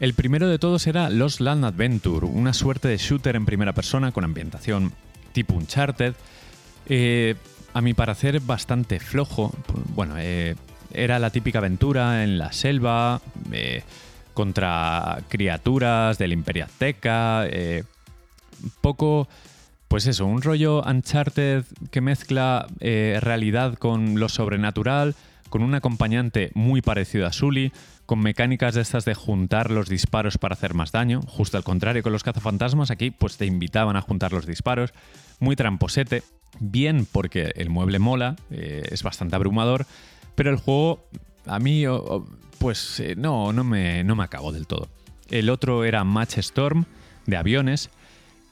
El 0.00 0.14
primero 0.14 0.48
de 0.48 0.58
todos 0.58 0.88
era 0.88 1.10
Lost 1.10 1.38
Land 1.38 1.66
Adventure, 1.66 2.26
una 2.26 2.52
suerte 2.52 2.88
de 2.88 2.96
shooter 2.96 3.36
en 3.36 3.46
primera 3.46 3.72
persona 3.72 4.10
con 4.10 4.24
ambientación 4.24 4.92
tipo 5.30 5.54
Uncharted. 5.54 6.14
Eh, 6.86 7.36
a 7.72 7.80
mi 7.82 7.94
parecer 7.94 8.40
bastante 8.40 8.98
flojo. 8.98 9.54
Bueno, 9.94 10.16
eh, 10.18 10.56
era 10.92 11.18
la 11.18 11.30
típica 11.30 11.58
aventura 11.58 12.24
en 12.24 12.38
la 12.38 12.52
selva, 12.52 13.20
eh, 13.52 13.82
contra 14.34 15.18
criaturas 15.28 16.18
del 16.18 16.32
Imperio 16.32 16.64
Azteca, 16.64 17.46
eh, 17.46 17.84
poco, 18.80 19.28
pues 19.88 20.06
eso, 20.06 20.26
un 20.26 20.42
rollo 20.42 20.82
Uncharted 20.82 21.64
que 21.90 22.00
mezcla 22.00 22.66
eh, 22.80 23.18
realidad 23.20 23.74
con 23.74 24.18
lo 24.18 24.28
sobrenatural, 24.28 25.14
con 25.48 25.62
un 25.62 25.74
acompañante 25.74 26.52
muy 26.54 26.80
parecido 26.80 27.26
a 27.26 27.32
Sully, 27.32 27.72
con 28.06 28.20
mecánicas 28.20 28.74
de 28.74 28.82
estas 28.82 29.04
de 29.04 29.14
juntar 29.14 29.70
los 29.70 29.88
disparos 29.88 30.38
para 30.38 30.54
hacer 30.54 30.74
más 30.74 30.92
daño, 30.92 31.20
justo 31.26 31.56
al 31.56 31.64
contrario 31.64 32.02
con 32.02 32.12
los 32.12 32.22
cazafantasmas, 32.22 32.90
aquí 32.90 33.10
pues 33.10 33.36
te 33.36 33.46
invitaban 33.46 33.96
a 33.96 34.00
juntar 34.00 34.32
los 34.32 34.46
disparos, 34.46 34.92
muy 35.38 35.54
tramposete, 35.54 36.22
bien 36.58 37.06
porque 37.10 37.52
el 37.56 37.70
mueble 37.70 37.98
mola, 37.98 38.36
es 38.50 39.02
bastante 39.02 39.36
abrumador, 39.36 39.86
pero 40.34 40.50
el 40.50 40.56
juego, 40.56 41.04
a 41.46 41.58
mí, 41.58 41.84
pues 42.58 43.00
eh, 43.00 43.14
no, 43.16 43.52
no 43.52 43.64
me, 43.64 44.04
no 44.04 44.16
me 44.16 44.24
acabó 44.24 44.52
del 44.52 44.66
todo. 44.66 44.88
El 45.28 45.48
otro 45.50 45.84
era 45.84 46.04
Match 46.04 46.38
Storm, 46.38 46.84
de 47.26 47.36
aviones. 47.36 47.90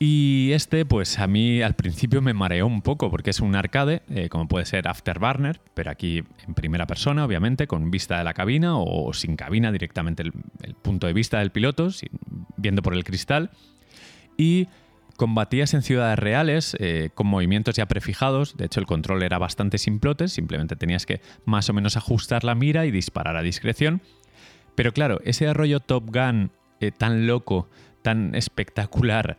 Y 0.00 0.52
este, 0.52 0.84
pues 0.84 1.18
a 1.18 1.26
mí 1.26 1.60
al 1.60 1.74
principio 1.74 2.22
me 2.22 2.32
mareó 2.32 2.68
un 2.68 2.82
poco 2.82 3.10
porque 3.10 3.30
es 3.30 3.40
un 3.40 3.56
arcade, 3.56 4.02
eh, 4.10 4.28
como 4.28 4.46
puede 4.46 4.64
ser 4.64 4.86
Afterburner, 4.86 5.60
pero 5.74 5.90
aquí 5.90 6.22
en 6.46 6.54
primera 6.54 6.86
persona, 6.86 7.24
obviamente, 7.24 7.66
con 7.66 7.90
vista 7.90 8.18
de 8.18 8.24
la 8.24 8.32
cabina 8.32 8.78
o 8.78 9.12
sin 9.12 9.34
cabina, 9.34 9.72
directamente 9.72 10.22
el, 10.22 10.32
punto 10.74 11.08
de 11.08 11.12
vista 11.12 11.40
del 11.40 11.50
piloto, 11.50 11.88
viendo 12.56 12.80
por 12.80 12.94
el 12.94 13.02
cristal. 13.02 13.50
Y 14.36 14.68
Combatías 15.18 15.74
en 15.74 15.82
ciudades 15.82 16.16
reales 16.16 16.76
eh, 16.78 17.10
con 17.12 17.26
movimientos 17.26 17.74
ya 17.74 17.86
prefijados, 17.86 18.56
de 18.56 18.66
hecho 18.66 18.78
el 18.78 18.86
control 18.86 19.24
era 19.24 19.36
bastante 19.36 19.76
simplote, 19.76 20.28
simplemente 20.28 20.76
tenías 20.76 21.06
que 21.06 21.20
más 21.44 21.68
o 21.68 21.72
menos 21.72 21.96
ajustar 21.96 22.44
la 22.44 22.54
mira 22.54 22.86
y 22.86 22.92
disparar 22.92 23.36
a 23.36 23.42
discreción. 23.42 24.00
Pero 24.76 24.92
claro, 24.92 25.18
ese 25.24 25.52
rollo 25.52 25.80
Top 25.80 26.04
Gun 26.14 26.52
eh, 26.78 26.92
tan 26.92 27.26
loco, 27.26 27.68
tan 28.02 28.36
espectacular, 28.36 29.38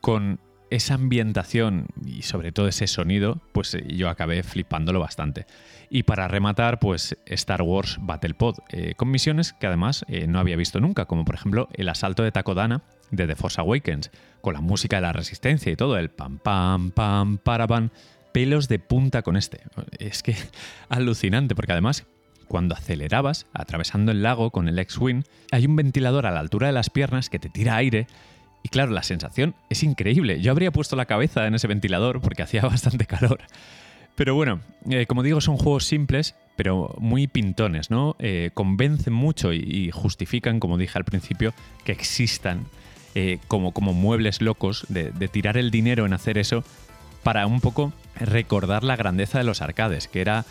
con 0.00 0.40
esa 0.70 0.94
ambientación 0.94 1.86
y 2.04 2.22
sobre 2.22 2.52
todo 2.52 2.68
ese 2.68 2.86
sonido, 2.86 3.40
pues 3.52 3.74
eh, 3.74 3.84
yo 3.88 4.08
acabé 4.08 4.42
flipándolo 4.42 5.00
bastante. 5.00 5.46
Y 5.90 6.04
para 6.04 6.28
rematar, 6.28 6.78
pues 6.78 7.16
Star 7.26 7.62
Wars 7.62 7.98
Battle 8.00 8.34
Pod, 8.34 8.58
eh, 8.70 8.94
con 8.96 9.10
misiones 9.10 9.52
que 9.52 9.66
además 9.66 10.04
eh, 10.08 10.26
no 10.28 10.38
había 10.38 10.56
visto 10.56 10.80
nunca, 10.80 11.06
como 11.06 11.24
por 11.24 11.34
ejemplo 11.34 11.68
el 11.74 11.88
asalto 11.88 12.22
de 12.22 12.32
Takodana 12.32 12.82
de 13.10 13.26
The 13.26 13.34
Force 13.34 13.60
Awakens, 13.60 14.10
con 14.40 14.54
la 14.54 14.60
música 14.60 14.96
de 14.96 15.02
la 15.02 15.12
resistencia 15.12 15.72
y 15.72 15.76
todo, 15.76 15.98
el 15.98 16.10
pam 16.10 16.38
pam 16.38 16.92
pam 16.92 17.38
paraban, 17.38 17.90
pelos 18.32 18.68
de 18.68 18.78
punta 18.78 19.22
con 19.22 19.36
este. 19.36 19.60
Es 19.98 20.22
que 20.22 20.36
alucinante, 20.88 21.56
porque 21.56 21.72
además 21.72 22.06
cuando 22.50 22.74
acelerabas, 22.74 23.46
atravesando 23.52 24.10
el 24.10 24.24
lago 24.24 24.50
con 24.50 24.66
el 24.66 24.78
X-Wing, 24.80 25.22
hay 25.52 25.66
un 25.66 25.76
ventilador 25.76 26.26
a 26.26 26.32
la 26.32 26.40
altura 26.40 26.66
de 26.66 26.72
las 26.72 26.90
piernas 26.90 27.30
que 27.30 27.38
te 27.38 27.48
tira 27.48 27.76
aire 27.76 28.08
y 28.62 28.68
claro, 28.68 28.92
la 28.92 29.02
sensación 29.02 29.54
es 29.68 29.82
increíble. 29.82 30.40
Yo 30.40 30.50
habría 30.50 30.70
puesto 30.70 30.96
la 30.96 31.06
cabeza 31.06 31.46
en 31.46 31.54
ese 31.54 31.66
ventilador 31.66 32.20
porque 32.20 32.42
hacía 32.42 32.62
bastante 32.62 33.06
calor. 33.06 33.40
Pero 34.14 34.34
bueno, 34.34 34.60
eh, 34.90 35.06
como 35.06 35.22
digo, 35.22 35.40
son 35.40 35.56
juegos 35.56 35.86
simples, 35.86 36.34
pero 36.56 36.94
muy 36.98 37.26
pintones, 37.26 37.90
¿no? 37.90 38.16
Eh, 38.18 38.50
convencen 38.52 39.14
mucho 39.14 39.52
y, 39.52 39.90
justifican, 39.92 40.60
como 40.60 40.76
dije 40.76 40.98
al 40.98 41.04
principio, 41.04 41.54
que 41.84 41.92
existan 41.92 42.66
eh, 43.14 43.38
como, 43.48 43.72
como 43.72 43.94
muebles 43.94 44.42
locos 44.42 44.84
de, 44.88 45.10
de 45.10 45.28
tirar 45.28 45.56
el 45.56 45.70
dinero 45.70 46.04
en 46.04 46.12
hacer 46.12 46.36
eso 46.36 46.64
para 47.22 47.46
un 47.46 47.60
poco 47.60 47.92
recordar 48.14 48.84
la 48.84 48.96
grandeza 48.96 49.38
de 49.38 49.44
los 49.44 49.62
arcades, 49.62 50.06
que 50.06 50.20
era 50.20 50.44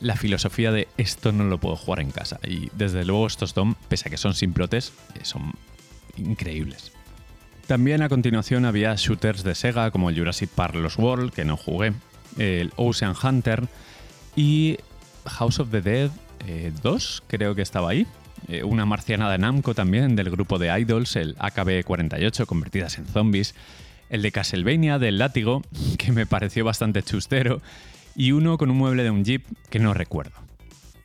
la 0.00 0.14
filosofía 0.14 0.70
de 0.70 0.86
esto 0.96 1.32
no 1.32 1.44
lo 1.44 1.58
puedo 1.58 1.74
jugar 1.74 2.00
en 2.00 2.12
casa. 2.12 2.38
Y 2.46 2.70
desde 2.74 3.04
luego 3.04 3.26
estos 3.26 3.54
DOM, 3.54 3.74
pese 3.88 4.08
a 4.08 4.10
que 4.10 4.16
son 4.16 4.34
simplotes, 4.34 4.92
son 5.22 5.54
increíbles. 6.16 6.92
También 7.68 8.00
a 8.00 8.08
continuación 8.08 8.64
había 8.64 8.94
shooters 8.94 9.44
de 9.44 9.54
Sega 9.54 9.90
como 9.90 10.08
el 10.08 10.18
Jurassic 10.18 10.48
Park 10.48 10.74
Lost 10.74 10.98
World, 10.98 11.34
que 11.34 11.44
no 11.44 11.58
jugué, 11.58 11.92
el 12.38 12.72
Ocean 12.76 13.14
Hunter 13.22 13.68
y 14.34 14.78
House 15.26 15.60
of 15.60 15.70
the 15.70 15.82
Dead 15.82 16.10
2, 16.82 17.18
eh, 17.18 17.24
creo 17.28 17.54
que 17.54 17.60
estaba 17.60 17.90
ahí. 17.90 18.06
Eh, 18.48 18.64
una 18.64 18.86
marciana 18.86 19.30
de 19.30 19.36
Namco 19.36 19.74
también, 19.74 20.16
del 20.16 20.30
grupo 20.30 20.58
de 20.58 20.80
Idols, 20.80 21.14
el 21.16 21.36
AKB-48, 21.36 22.46
convertidas 22.46 22.96
en 22.96 23.04
zombies. 23.04 23.54
El 24.08 24.22
de 24.22 24.32
Castlevania, 24.32 24.98
del 24.98 25.18
látigo, 25.18 25.60
que 25.98 26.10
me 26.10 26.24
pareció 26.24 26.64
bastante 26.64 27.02
chustero. 27.02 27.60
Y 28.16 28.32
uno 28.32 28.56
con 28.56 28.70
un 28.70 28.78
mueble 28.78 29.02
de 29.02 29.10
un 29.10 29.26
jeep 29.26 29.44
que 29.68 29.78
no 29.78 29.92
recuerdo. 29.92 30.47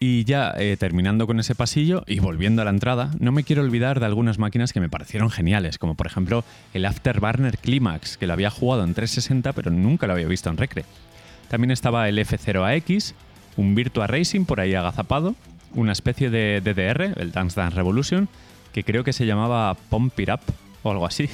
Y 0.06 0.26
ya 0.26 0.54
eh, 0.58 0.76
terminando 0.78 1.28
con 1.28 1.40
ese 1.40 1.56
pasillo 1.56 2.04
y 2.08 2.20
volviendo 2.20 2.62
a 2.62 2.66
la 2.66 2.72
entrada, 2.72 3.12
no 3.20 3.32
me 3.32 3.46
quiero 3.46 3.62
olvidar 3.62 4.02
de 4.02 4.06
algunas 4.06 4.38
máquinas 4.38 4.74
que 4.74 4.82
me 4.82 4.90
parecieron 4.90 5.30
geniales, 5.30 5.78
como 5.78 5.96
por 5.96 6.08
ejemplo 6.08 6.44
el 6.74 6.84
Afterburner 6.84 7.58
Climax, 7.58 8.18
que 8.18 8.28
lo 8.28 8.34
había 8.34 8.50
jugado 8.50 8.84
en 8.84 8.94
360 8.94 9.54
pero 9.54 9.72
nunca 9.72 10.06
lo 10.06 10.12
había 10.12 10.28
visto 10.28 10.50
en 10.50 10.58
Recre. 10.58 10.84
También 11.48 11.72
estaba 11.72 12.10
el 12.10 12.18
F0AX, 12.18 13.14
un 13.56 13.76
Virtua 13.76 14.08
Racing 14.08 14.44
por 14.44 14.60
ahí 14.60 14.76
agazapado, 14.76 15.36
una 15.74 15.94
especie 15.94 16.30
de 16.30 16.60
DDR, 16.60 17.18
el 17.18 17.32
Dance 17.32 17.58
Dance 17.58 17.78
Revolution, 17.78 18.28
que 18.74 18.84
creo 18.84 19.06
que 19.06 19.14
se 19.14 19.26
llamaba 19.26 19.74
Pump 19.90 20.20
It 20.20 20.28
Up 20.28 20.42
o 20.84 20.92
algo 20.92 21.06
así. 21.06 21.30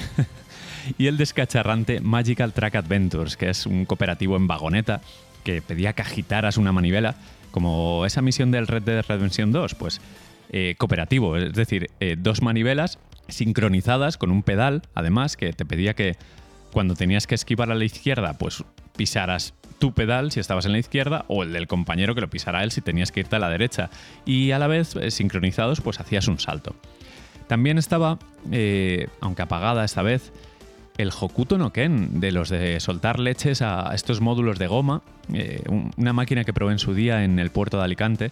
y 0.96 1.08
el 1.08 1.16
descacharrante 1.16 2.00
Magical 2.00 2.52
Track 2.52 2.76
Adventures, 2.76 3.36
que 3.36 3.50
es 3.50 3.66
un 3.66 3.84
cooperativo 3.84 4.36
en 4.36 4.46
vagoneta 4.46 5.00
que 5.42 5.60
pedía 5.60 5.92
que 5.92 6.02
agitaras 6.02 6.56
una 6.56 6.70
manivela 6.70 7.16
como 7.50 8.04
esa 8.06 8.22
misión 8.22 8.50
del 8.50 8.66
Red 8.66 8.82
Dead 8.82 9.04
Redemption 9.06 9.52
2, 9.52 9.74
pues 9.74 10.00
eh, 10.50 10.74
cooperativo, 10.78 11.36
es 11.36 11.52
decir, 11.52 11.90
eh, 12.00 12.16
dos 12.18 12.42
manivelas 12.42 12.98
sincronizadas 13.28 14.18
con 14.18 14.30
un 14.30 14.42
pedal, 14.42 14.82
además, 14.94 15.36
que 15.36 15.52
te 15.52 15.64
pedía 15.64 15.94
que 15.94 16.16
cuando 16.72 16.94
tenías 16.94 17.26
que 17.26 17.34
esquivar 17.34 17.70
a 17.70 17.74
la 17.74 17.84
izquierda, 17.84 18.36
pues 18.36 18.64
pisaras 18.96 19.54
tu 19.78 19.94
pedal 19.94 20.32
si 20.32 20.40
estabas 20.40 20.66
en 20.66 20.72
la 20.72 20.78
izquierda 20.78 21.24
o 21.28 21.42
el 21.42 21.52
del 21.52 21.66
compañero 21.66 22.14
que 22.14 22.20
lo 22.20 22.28
pisara 22.28 22.64
él 22.64 22.70
si 22.70 22.80
tenías 22.80 23.12
que 23.12 23.20
irte 23.20 23.36
a 23.36 23.38
la 23.38 23.48
derecha. 23.48 23.90
Y 24.24 24.50
a 24.50 24.58
la 24.58 24.66
vez, 24.66 24.96
eh, 24.96 25.10
sincronizados, 25.10 25.80
pues 25.80 26.00
hacías 26.00 26.28
un 26.28 26.38
salto. 26.38 26.74
También 27.46 27.78
estaba, 27.78 28.18
aunque 29.20 29.42
apagada 29.42 29.84
esta 29.84 30.02
vez, 30.02 30.32
el 31.00 31.10
Hokuto 31.18 31.58
no 31.58 31.72
Ken, 31.72 32.20
de 32.20 32.32
los 32.32 32.48
de 32.48 32.78
soltar 32.80 33.18
leches 33.18 33.62
a 33.62 33.94
estos 33.94 34.20
módulos 34.20 34.58
de 34.58 34.66
goma, 34.66 35.02
eh, 35.32 35.62
una 35.96 36.12
máquina 36.12 36.44
que 36.44 36.52
probé 36.52 36.72
en 36.72 36.78
su 36.78 36.94
día 36.94 37.24
en 37.24 37.38
el 37.38 37.50
puerto 37.50 37.78
de 37.78 37.84
Alicante, 37.84 38.30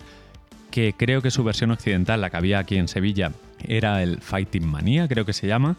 que 0.71 0.95
creo 0.97 1.23
que 1.23 1.31
su 1.31 1.45
versión 1.45 1.71
occidental, 1.71 2.21
la 2.21 2.31
que 2.31 2.37
había 2.37 2.59
aquí 2.59 2.77
en 2.77 2.89
Sevilla, 2.89 3.33
era 3.67 4.03
el 4.03 4.21
Fighting 4.21 4.67
Mania, 4.67 5.09
creo 5.09 5.25
que 5.25 5.33
se 5.33 5.47
llama, 5.47 5.77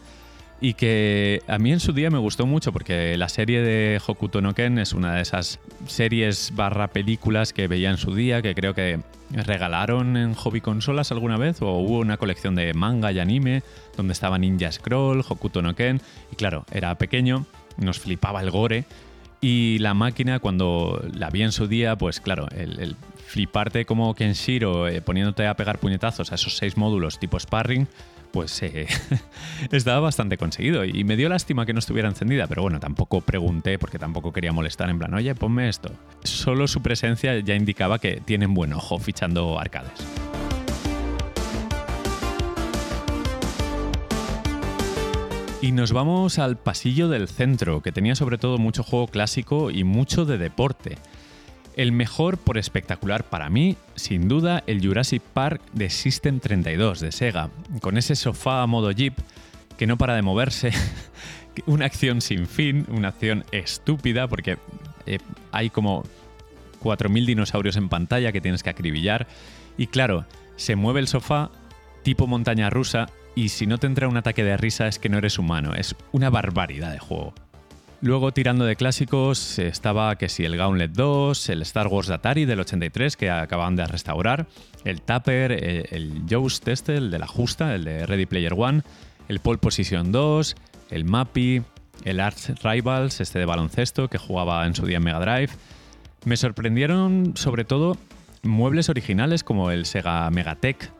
y 0.60 0.74
que 0.74 1.42
a 1.48 1.58
mí 1.58 1.72
en 1.72 1.80
su 1.80 1.92
día 1.92 2.10
me 2.10 2.18
gustó 2.18 2.46
mucho 2.46 2.72
porque 2.72 3.16
la 3.16 3.28
serie 3.28 3.62
de 3.62 4.00
Hokuto 4.06 4.42
no 4.42 4.54
Ken 4.54 4.78
es 4.78 4.92
una 4.92 5.14
de 5.14 5.22
esas 5.22 5.58
series 5.86 6.52
barra 6.54 6.88
películas 6.88 7.52
que 7.52 7.66
veía 7.66 7.90
en 7.90 7.96
su 7.96 8.14
día, 8.14 8.42
que 8.42 8.54
creo 8.54 8.74
que 8.74 9.00
regalaron 9.30 10.16
en 10.16 10.34
hobby 10.34 10.60
consolas 10.60 11.12
alguna 11.12 11.38
vez, 11.38 11.62
o 11.62 11.72
hubo 11.78 11.98
una 11.98 12.18
colección 12.18 12.54
de 12.54 12.74
manga 12.74 13.10
y 13.12 13.20
anime 13.20 13.62
donde 13.96 14.12
estaba 14.12 14.38
Ninja 14.38 14.70
Scroll, 14.70 15.24
Hokuto 15.26 15.62
no 15.62 15.74
Ken, 15.74 16.00
y 16.30 16.36
claro, 16.36 16.66
era 16.72 16.94
pequeño, 16.96 17.46
nos 17.78 17.98
flipaba 17.98 18.42
el 18.42 18.50
gore, 18.50 18.84
y 19.40 19.78
la 19.78 19.94
máquina 19.94 20.40
cuando 20.40 21.02
la 21.14 21.30
vi 21.30 21.42
en 21.42 21.52
su 21.52 21.66
día, 21.66 21.96
pues 21.96 22.20
claro, 22.20 22.48
el, 22.50 22.96
fliparte 23.26 23.84
como 23.84 24.12
Kenshiro 24.14 24.88
eh, 24.88 25.00
poniéndote 25.00 25.46
a 25.46 25.54
pegar 25.54 25.78
puñetazos 25.78 26.32
a 26.32 26.34
esos 26.34 26.56
seis 26.56 26.76
módulos 26.76 27.18
tipo 27.18 27.38
sparring, 27.38 27.86
pues 28.30 28.62
eh, 28.62 28.86
estaba 29.72 30.00
bastante 30.00 30.36
conseguido 30.36 30.84
y 30.84 31.04
me 31.04 31.16
dio 31.16 31.28
lástima 31.28 31.66
que 31.66 31.72
no 31.72 31.78
estuviera 31.78 32.08
encendida, 32.08 32.46
pero 32.46 32.62
bueno, 32.62 32.80
tampoco 32.80 33.20
pregunté 33.20 33.78
porque 33.78 33.98
tampoco 33.98 34.32
quería 34.32 34.52
molestar 34.52 34.90
en 34.90 34.98
plan, 34.98 35.14
oye, 35.14 35.34
ponme 35.34 35.68
esto. 35.68 35.92
Solo 36.24 36.68
su 36.68 36.82
presencia 36.82 37.38
ya 37.40 37.54
indicaba 37.54 37.98
que 37.98 38.20
tienen 38.24 38.54
buen 38.54 38.72
ojo 38.72 38.98
fichando 38.98 39.58
arcades. 39.58 39.92
Y 45.62 45.72
nos 45.72 45.92
vamos 45.92 46.38
al 46.38 46.56
pasillo 46.56 47.08
del 47.08 47.28
centro, 47.28 47.82
que 47.82 47.92
tenía 47.92 48.14
sobre 48.14 48.38
todo 48.38 48.56
mucho 48.56 48.82
juego 48.82 49.08
clásico 49.08 49.70
y 49.70 49.84
mucho 49.84 50.24
de 50.24 50.38
deporte. 50.38 50.96
El 51.80 51.92
mejor 51.92 52.36
por 52.36 52.58
espectacular 52.58 53.24
para 53.24 53.48
mí, 53.48 53.74
sin 53.94 54.28
duda, 54.28 54.62
el 54.66 54.86
Jurassic 54.86 55.22
Park 55.22 55.62
de 55.72 55.88
System 55.88 56.38
32 56.38 57.00
de 57.00 57.10
Sega, 57.10 57.48
con 57.80 57.96
ese 57.96 58.16
sofá 58.16 58.60
a 58.60 58.66
modo 58.66 58.90
Jeep 58.90 59.14
que 59.78 59.86
no 59.86 59.96
para 59.96 60.14
de 60.14 60.20
moverse, 60.20 60.72
una 61.64 61.86
acción 61.86 62.20
sin 62.20 62.46
fin, 62.46 62.84
una 62.90 63.08
acción 63.08 63.46
estúpida 63.50 64.28
porque 64.28 64.58
eh, 65.06 65.20
hay 65.52 65.70
como 65.70 66.04
4.000 66.82 67.24
dinosaurios 67.24 67.76
en 67.76 67.88
pantalla 67.88 68.30
que 68.30 68.42
tienes 68.42 68.62
que 68.62 68.68
acribillar. 68.68 69.26
Y 69.78 69.86
claro, 69.86 70.26
se 70.56 70.76
mueve 70.76 71.00
el 71.00 71.08
sofá 71.08 71.50
tipo 72.02 72.26
montaña 72.26 72.68
rusa 72.68 73.08
y 73.34 73.48
si 73.48 73.66
no 73.66 73.78
te 73.78 73.86
entra 73.86 74.06
un 74.06 74.18
ataque 74.18 74.44
de 74.44 74.58
risa 74.58 74.86
es 74.86 74.98
que 74.98 75.08
no 75.08 75.16
eres 75.16 75.38
humano, 75.38 75.72
es 75.74 75.96
una 76.12 76.28
barbaridad 76.28 76.92
de 76.92 76.98
juego. 76.98 77.32
Luego, 78.02 78.32
tirando 78.32 78.64
de 78.64 78.76
clásicos, 78.76 79.58
estaba 79.58 80.16
que 80.16 80.30
si 80.30 80.44
el 80.44 80.56
Gauntlet 80.56 80.92
2, 80.92 81.50
el 81.50 81.60
Star 81.62 81.86
Wars 81.86 82.08
Atari 82.08 82.46
del 82.46 82.60
83, 82.60 83.14
que 83.14 83.28
acaban 83.28 83.76
de 83.76 83.86
restaurar, 83.86 84.46
el 84.84 85.02
Tapper, 85.02 85.52
el, 85.52 85.86
el 85.90 86.22
Joust 86.28 86.66
este, 86.68 86.96
el 86.96 87.10
de 87.10 87.18
la 87.18 87.26
justa, 87.26 87.74
el 87.74 87.84
de 87.84 88.06
Ready 88.06 88.24
Player 88.24 88.54
One, 88.56 88.82
el 89.28 89.40
Pole 89.40 89.58
Position 89.58 90.12
2, 90.12 90.56
el 90.90 91.04
Mappy, 91.04 91.62
el 92.04 92.20
Arts 92.20 92.52
Rivals, 92.62 93.20
este 93.20 93.38
de 93.38 93.44
baloncesto, 93.44 94.08
que 94.08 94.16
jugaba 94.16 94.66
en 94.66 94.74
su 94.74 94.86
día 94.86 94.96
en 94.96 95.04
Mega 95.04 95.20
Drive. 95.20 95.52
Me 96.24 96.38
sorprendieron 96.38 97.34
sobre 97.36 97.64
todo 97.64 97.98
muebles 98.42 98.88
originales 98.88 99.44
como 99.44 99.70
el 99.70 99.84
Sega 99.84 100.30
Megatech, 100.30 100.90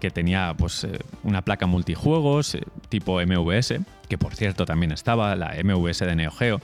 que 0.00 0.10
tenía 0.10 0.54
pues, 0.56 0.84
eh, 0.84 0.98
una 1.22 1.42
placa 1.42 1.66
multijuegos 1.66 2.54
eh, 2.54 2.62
tipo 2.88 3.20
MVS, 3.20 3.74
que 4.08 4.18
por 4.18 4.34
cierto 4.34 4.64
también 4.64 4.92
estaba, 4.92 5.34
la 5.36 5.54
MVS 5.62 6.00
de 6.00 6.16
Neo 6.16 6.30
Geo. 6.30 6.60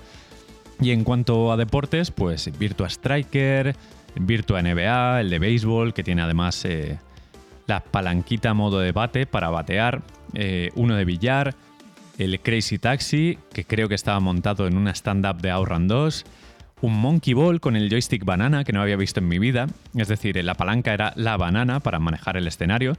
Y 0.81 0.91
en 0.91 1.05
cuanto 1.05 1.53
a 1.53 1.57
deportes, 1.57 2.11
pues 2.11 2.51
Virtua 2.59 2.89
Striker, 2.89 3.77
Virtua 4.17 4.63
NBA, 4.63 5.21
el 5.21 5.31
de 5.31 5.39
béisbol, 5.39 5.95
que 5.95 6.03
tiene 6.03 6.23
además 6.23 6.65
eh, 6.65 6.99
la 7.67 7.81
palanquita 7.81 8.53
modo 8.55 8.81
de 8.81 8.93
bate 8.93 9.27
para 9.27 9.51
batear, 9.51 10.03
uno 10.75 10.97
de 10.97 11.05
billar, 11.05 11.55
el 12.19 12.41
Crazy 12.41 12.79
Taxi, 12.79 13.39
que 13.53 13.65
creo 13.65 13.89
que 13.89 13.95
estaba 13.95 14.19
montado 14.19 14.67
en 14.67 14.77
una 14.77 14.93
stand-up 14.93 15.41
de 15.41 15.51
Outrun 15.51 15.89
2, 15.89 16.25
un 16.83 17.01
Monkey 17.01 17.33
Ball 17.33 17.61
con 17.61 17.77
el 17.77 17.89
joystick 17.89 18.25
banana 18.25 18.65
que 18.65 18.73
no 18.73 18.83
había 18.83 18.97
visto 18.97 19.21
en 19.21 19.29
mi 19.29 19.39
vida, 19.39 19.69
es 19.97 20.09
decir, 20.09 20.37
la 20.45 20.55
palanca 20.55 20.93
era 20.93 21.13
la 21.17 21.37
banana 21.37 21.81
para 21.81 21.99
manejar 21.99 22.37
el 22.37 22.47
escenario, 22.47 22.97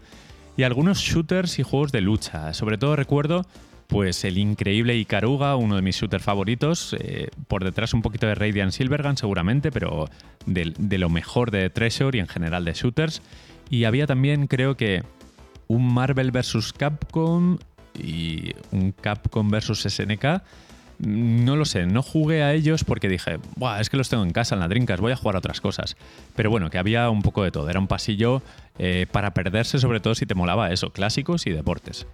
y 0.58 0.64
algunos 0.64 1.00
shooters 1.00 1.60
y 1.60 1.64
juegos 1.64 1.92
de 1.92 2.02
lucha. 2.02 2.54
Sobre 2.54 2.78
todo 2.78 2.96
recuerdo 2.96 3.46
pues 3.88 4.24
el 4.24 4.38
increíble 4.38 4.96
Ikaruga, 4.96 5.56
uno 5.56 5.76
de 5.76 5.82
mis 5.82 5.98
shooters 5.98 6.24
favoritos, 6.24 6.96
eh, 7.00 7.30
por 7.48 7.64
detrás 7.64 7.94
un 7.94 8.02
poquito 8.02 8.26
de 8.26 8.34
Radiant 8.34 8.72
Silvergun 8.72 9.18
seguramente, 9.18 9.72
pero 9.72 10.10
de, 10.46 10.74
de, 10.78 10.98
lo 10.98 11.10
mejor 11.10 11.52
de 11.52 11.70
Treasure 11.70 12.18
y 12.18 12.22
en 12.22 12.28
general 12.28 12.66
de 12.66 12.74
shooters. 12.74 13.22
Y 13.70 13.84
había 13.84 14.08
también 14.08 14.48
creo 14.48 14.78
que 14.78 15.04
un 15.68 15.94
Marvel 15.94 16.32
vs. 16.32 16.74
Capcom 16.74 17.58
y 18.02 18.54
un 18.72 18.94
Capcom 18.94 19.50
vs. 19.50 19.86
SNK 19.90 20.42
No 21.00 21.56
lo 21.56 21.66
sé, 21.66 21.86
no 21.86 22.02
jugué 22.02 22.44
a 22.44 22.54
ellos 22.54 22.84
porque 22.84 23.10
dije, 23.10 23.40
Buah, 23.56 23.80
es 23.82 23.90
que 23.90 23.98
los 23.98 24.10
tengo 24.10 24.24
en 24.24 24.32
casa 24.32 24.56
en 24.56 24.62
la 24.62 24.68
Drinkas, 24.68 25.00
voy 25.00 25.12
a 25.12 25.16
jugar 25.16 25.36
a 25.36 25.40
otras 25.40 25.62
cosas. 25.62 25.98
Pero 26.36 26.50
bueno, 26.50 26.70
que 26.70 26.78
había 26.78 27.10
un 27.10 27.22
poco 27.22 27.44
de 27.44 27.52
todo, 27.52 27.70
era 27.70 27.80
un 27.80 27.88
pasillo 27.88 28.42
eh, 28.78 29.06
para 29.12 29.34
perderse 29.34 29.80
sobre 29.80 30.00
todo 30.00 30.16
si 30.16 30.26
te 30.26 30.36
molaba 30.36 30.72
eso, 30.72 30.92
clásicos 30.92 31.48
y 31.48 31.52
deportes. 31.52 32.08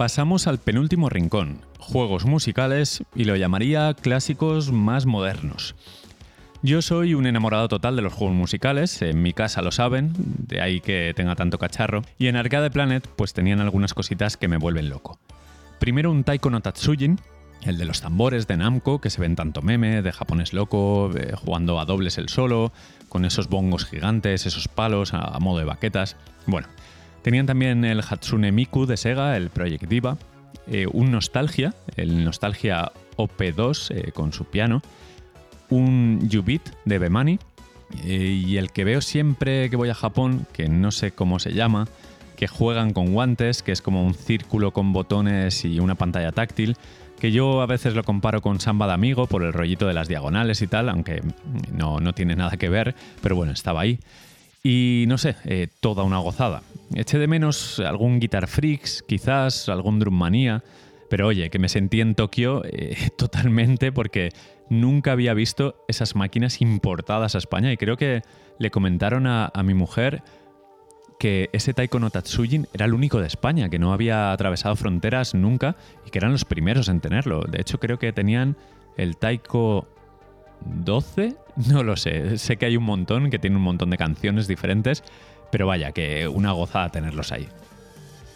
Pasamos 0.00 0.46
al 0.46 0.56
penúltimo 0.56 1.10
rincón, 1.10 1.60
juegos 1.78 2.24
musicales 2.24 3.02
y 3.14 3.24
lo 3.24 3.36
llamaría 3.36 3.92
clásicos 3.92 4.72
más 4.72 5.04
modernos. 5.04 5.74
Yo 6.62 6.82
soy 6.82 7.14
un 7.14 7.26
enamorado 7.26 7.68
total 7.68 7.96
de 7.96 8.02
los 8.02 8.12
juegos 8.12 8.36
musicales, 8.36 9.00
en 9.02 9.22
mi 9.22 9.32
casa 9.32 9.62
lo 9.62 9.72
saben, 9.72 10.12
de 10.16 10.60
ahí 10.60 10.80
que 10.80 11.12
tenga 11.16 11.34
tanto 11.34 11.58
cacharro, 11.58 12.02
y 12.18 12.26
en 12.26 12.36
Arcade 12.36 12.70
Planet 12.70 13.08
pues 13.16 13.32
tenían 13.32 13.60
algunas 13.60 13.94
cositas 13.94 14.36
que 14.36 14.48
me 14.48 14.58
vuelven 14.58 14.90
loco. 14.90 15.18
Primero 15.78 16.10
un 16.10 16.24
Taiko 16.24 16.50
no 16.50 16.60
Tatsujin, 16.60 17.18
el 17.62 17.78
de 17.78 17.86
los 17.86 18.00
tambores 18.02 18.46
de 18.46 18.56
Namco, 18.56 19.00
que 19.00 19.10
se 19.10 19.20
ven 19.20 19.36
tanto 19.36 19.62
meme, 19.62 20.02
de 20.02 20.12
japonés 20.12 20.52
loco, 20.52 21.10
jugando 21.36 21.80
a 21.80 21.86
dobles 21.86 22.18
el 22.18 22.28
solo, 22.28 22.72
con 23.08 23.24
esos 23.24 23.48
bongos 23.48 23.86
gigantes, 23.86 24.44
esos 24.44 24.68
palos 24.68 25.14
a 25.14 25.38
modo 25.40 25.58
de 25.58 25.64
baquetas. 25.64 26.16
Bueno, 26.46 26.68
Tenían 27.22 27.46
también 27.46 27.84
el 27.84 28.00
Hatsune 28.00 28.50
Miku 28.50 28.86
de 28.86 28.96
Sega, 28.96 29.36
el 29.36 29.50
Project 29.50 29.84
Diva, 29.84 30.16
eh, 30.66 30.86
un 30.90 31.10
Nostalgia, 31.10 31.74
el 31.96 32.24
Nostalgia 32.24 32.92
OP2 33.16 33.90
eh, 33.90 34.12
con 34.12 34.32
su 34.32 34.46
piano, 34.46 34.82
un 35.70 36.28
Yubit 36.28 36.62
de 36.84 36.98
Bemani 36.98 37.38
eh, 38.04 38.42
y 38.46 38.56
el 38.56 38.70
que 38.70 38.84
veo 38.84 39.00
siempre 39.00 39.70
que 39.70 39.76
voy 39.76 39.88
a 39.88 39.94
Japón, 39.94 40.46
que 40.52 40.68
no 40.68 40.90
sé 40.90 41.12
cómo 41.12 41.38
se 41.38 41.52
llama, 41.52 41.88
que 42.36 42.46
juegan 42.46 42.92
con 42.92 43.12
guantes, 43.12 43.62
que 43.62 43.72
es 43.72 43.82
como 43.82 44.04
un 44.04 44.14
círculo 44.14 44.72
con 44.72 44.92
botones 44.92 45.64
y 45.64 45.80
una 45.80 45.94
pantalla 45.94 46.32
táctil, 46.32 46.76
que 47.20 47.32
yo 47.32 47.60
a 47.60 47.66
veces 47.66 47.94
lo 47.94 48.02
comparo 48.02 48.40
con 48.40 48.60
Samba 48.60 48.86
de 48.86 48.94
Amigo 48.94 49.26
por 49.26 49.42
el 49.42 49.52
rollito 49.52 49.86
de 49.86 49.92
las 49.92 50.08
diagonales 50.08 50.62
y 50.62 50.66
tal, 50.66 50.88
aunque 50.88 51.22
no, 51.70 52.00
no 52.00 52.14
tiene 52.14 52.34
nada 52.36 52.56
que 52.56 52.68
ver, 52.68 52.94
pero 53.22 53.36
bueno, 53.36 53.52
estaba 53.52 53.82
ahí. 53.82 53.98
Y 54.62 55.04
no 55.06 55.18
sé, 55.18 55.36
eh, 55.44 55.68
toda 55.80 56.02
una 56.02 56.18
gozada. 56.18 56.62
Eché 56.94 57.18
de 57.18 57.26
menos 57.26 57.80
algún 57.80 58.20
Guitar 58.20 58.46
Freaks, 58.46 59.04
quizás, 59.06 59.68
algún 59.68 59.98
Drum 59.98 60.14
Manía, 60.14 60.62
pero 61.10 61.26
oye, 61.26 61.50
que 61.50 61.58
me 61.58 61.68
sentí 61.68 62.00
en 62.00 62.14
Tokio 62.14 62.62
eh, 62.64 62.96
totalmente 63.18 63.92
porque 63.92 64.30
nunca 64.70 65.12
había 65.12 65.34
visto 65.34 65.84
esas 65.88 66.16
máquinas 66.16 66.62
importadas 66.62 67.34
a 67.34 67.38
España 67.38 67.70
y 67.72 67.76
creo 67.76 67.98
que 67.98 68.22
le 68.58 68.70
comentaron 68.70 69.26
a, 69.26 69.52
mi 69.62 69.74
mujer 69.74 70.22
que 71.18 71.50
ese 71.52 71.74
Taiko 71.74 71.98
no 71.98 72.08
Tatsujin 72.08 72.66
era 72.72 72.86
el 72.86 72.94
único 72.94 73.20
de 73.20 73.26
España, 73.26 73.68
que 73.68 73.78
no 73.78 73.92
había 73.92 74.32
atravesado 74.32 74.74
fronteras 74.76 75.34
nunca 75.34 75.76
y 76.06 76.10
que 76.10 76.18
eran 76.18 76.32
los 76.32 76.46
primeros 76.46 76.88
en 76.88 77.00
tenerlo. 77.00 77.42
De 77.42 77.60
hecho, 77.60 77.78
creo 77.78 77.98
que 77.98 78.12
tenían 78.12 78.56
el 78.96 79.18
Taiko 79.18 79.86
12, 80.64 81.36
no 81.68 81.82
lo 81.82 81.96
sé. 81.96 82.38
Sé 82.38 82.56
que 82.56 82.66
hay 82.66 82.76
un 82.78 82.84
montón, 82.84 83.28
que 83.28 83.38
tiene 83.38 83.56
un 83.56 83.62
montón 83.62 83.90
de 83.90 83.98
canciones 83.98 84.46
diferentes, 84.46 85.02
pero 85.50 85.66
vaya, 85.66 85.92
que 85.92 86.26
una 86.28 86.52
gozada 86.52 86.88
tenerlos 86.88 87.32
ahí. 87.32 87.48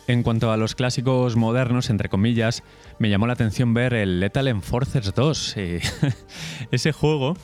En 0.07 0.23
cuanto 0.23 0.53
a 0.53 0.59
los 0.59 0.75
clásicos 0.75 1.35
modernos, 1.35 1.89
entre 1.89 2.11
comillas, 2.11 2.63
me 2.99 3.09
llamó 3.09 3.27
la 3.27 3.33
atención 3.33 3.73
ver 3.73 3.95
el 3.95 4.21
Lethal 4.21 4.49
Enforcers 4.49 5.15
2. 5.15 5.57
Ese 6.71 6.93
juego, 6.93 7.37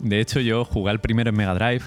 de 0.00 0.20
hecho 0.20 0.40
yo 0.40 0.66
jugué 0.66 0.90
al 0.90 1.00
primero 1.00 1.30
en 1.30 1.36
Mega 1.36 1.54
Drive, 1.54 1.84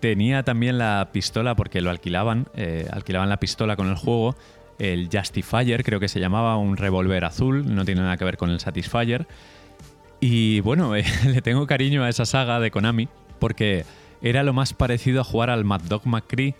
tenía 0.00 0.42
también 0.42 0.76
la 0.76 1.08
pistola 1.12 1.54
porque 1.54 1.80
lo 1.80 1.88
alquilaban, 1.88 2.48
eh, 2.54 2.86
alquilaban 2.92 3.30
la 3.30 3.38
pistola 3.38 3.74
con 3.74 3.88
el 3.88 3.96
juego, 3.96 4.36
el 4.78 5.08
Justifier 5.10 5.82
creo 5.82 5.98
que 5.98 6.08
se 6.08 6.20
llamaba, 6.20 6.56
un 6.58 6.76
revólver 6.76 7.24
azul, 7.24 7.74
no 7.74 7.86
tiene 7.86 8.02
nada 8.02 8.18
que 8.18 8.24
ver 8.24 8.36
con 8.36 8.50
el 8.50 8.60
Satisfyer. 8.60 9.26
Y 10.20 10.60
bueno, 10.60 10.92
le 11.26 11.42
tengo 11.42 11.66
cariño 11.66 12.04
a 12.04 12.10
esa 12.10 12.26
saga 12.26 12.60
de 12.60 12.70
Konami 12.70 13.08
porque 13.38 13.86
era 14.20 14.42
lo 14.42 14.52
más 14.52 14.74
parecido 14.74 15.20
a 15.20 15.24
jugar 15.24 15.48
al 15.48 15.64
Mad 15.64 15.82
Dog 15.82 16.06
McCree 16.06 16.54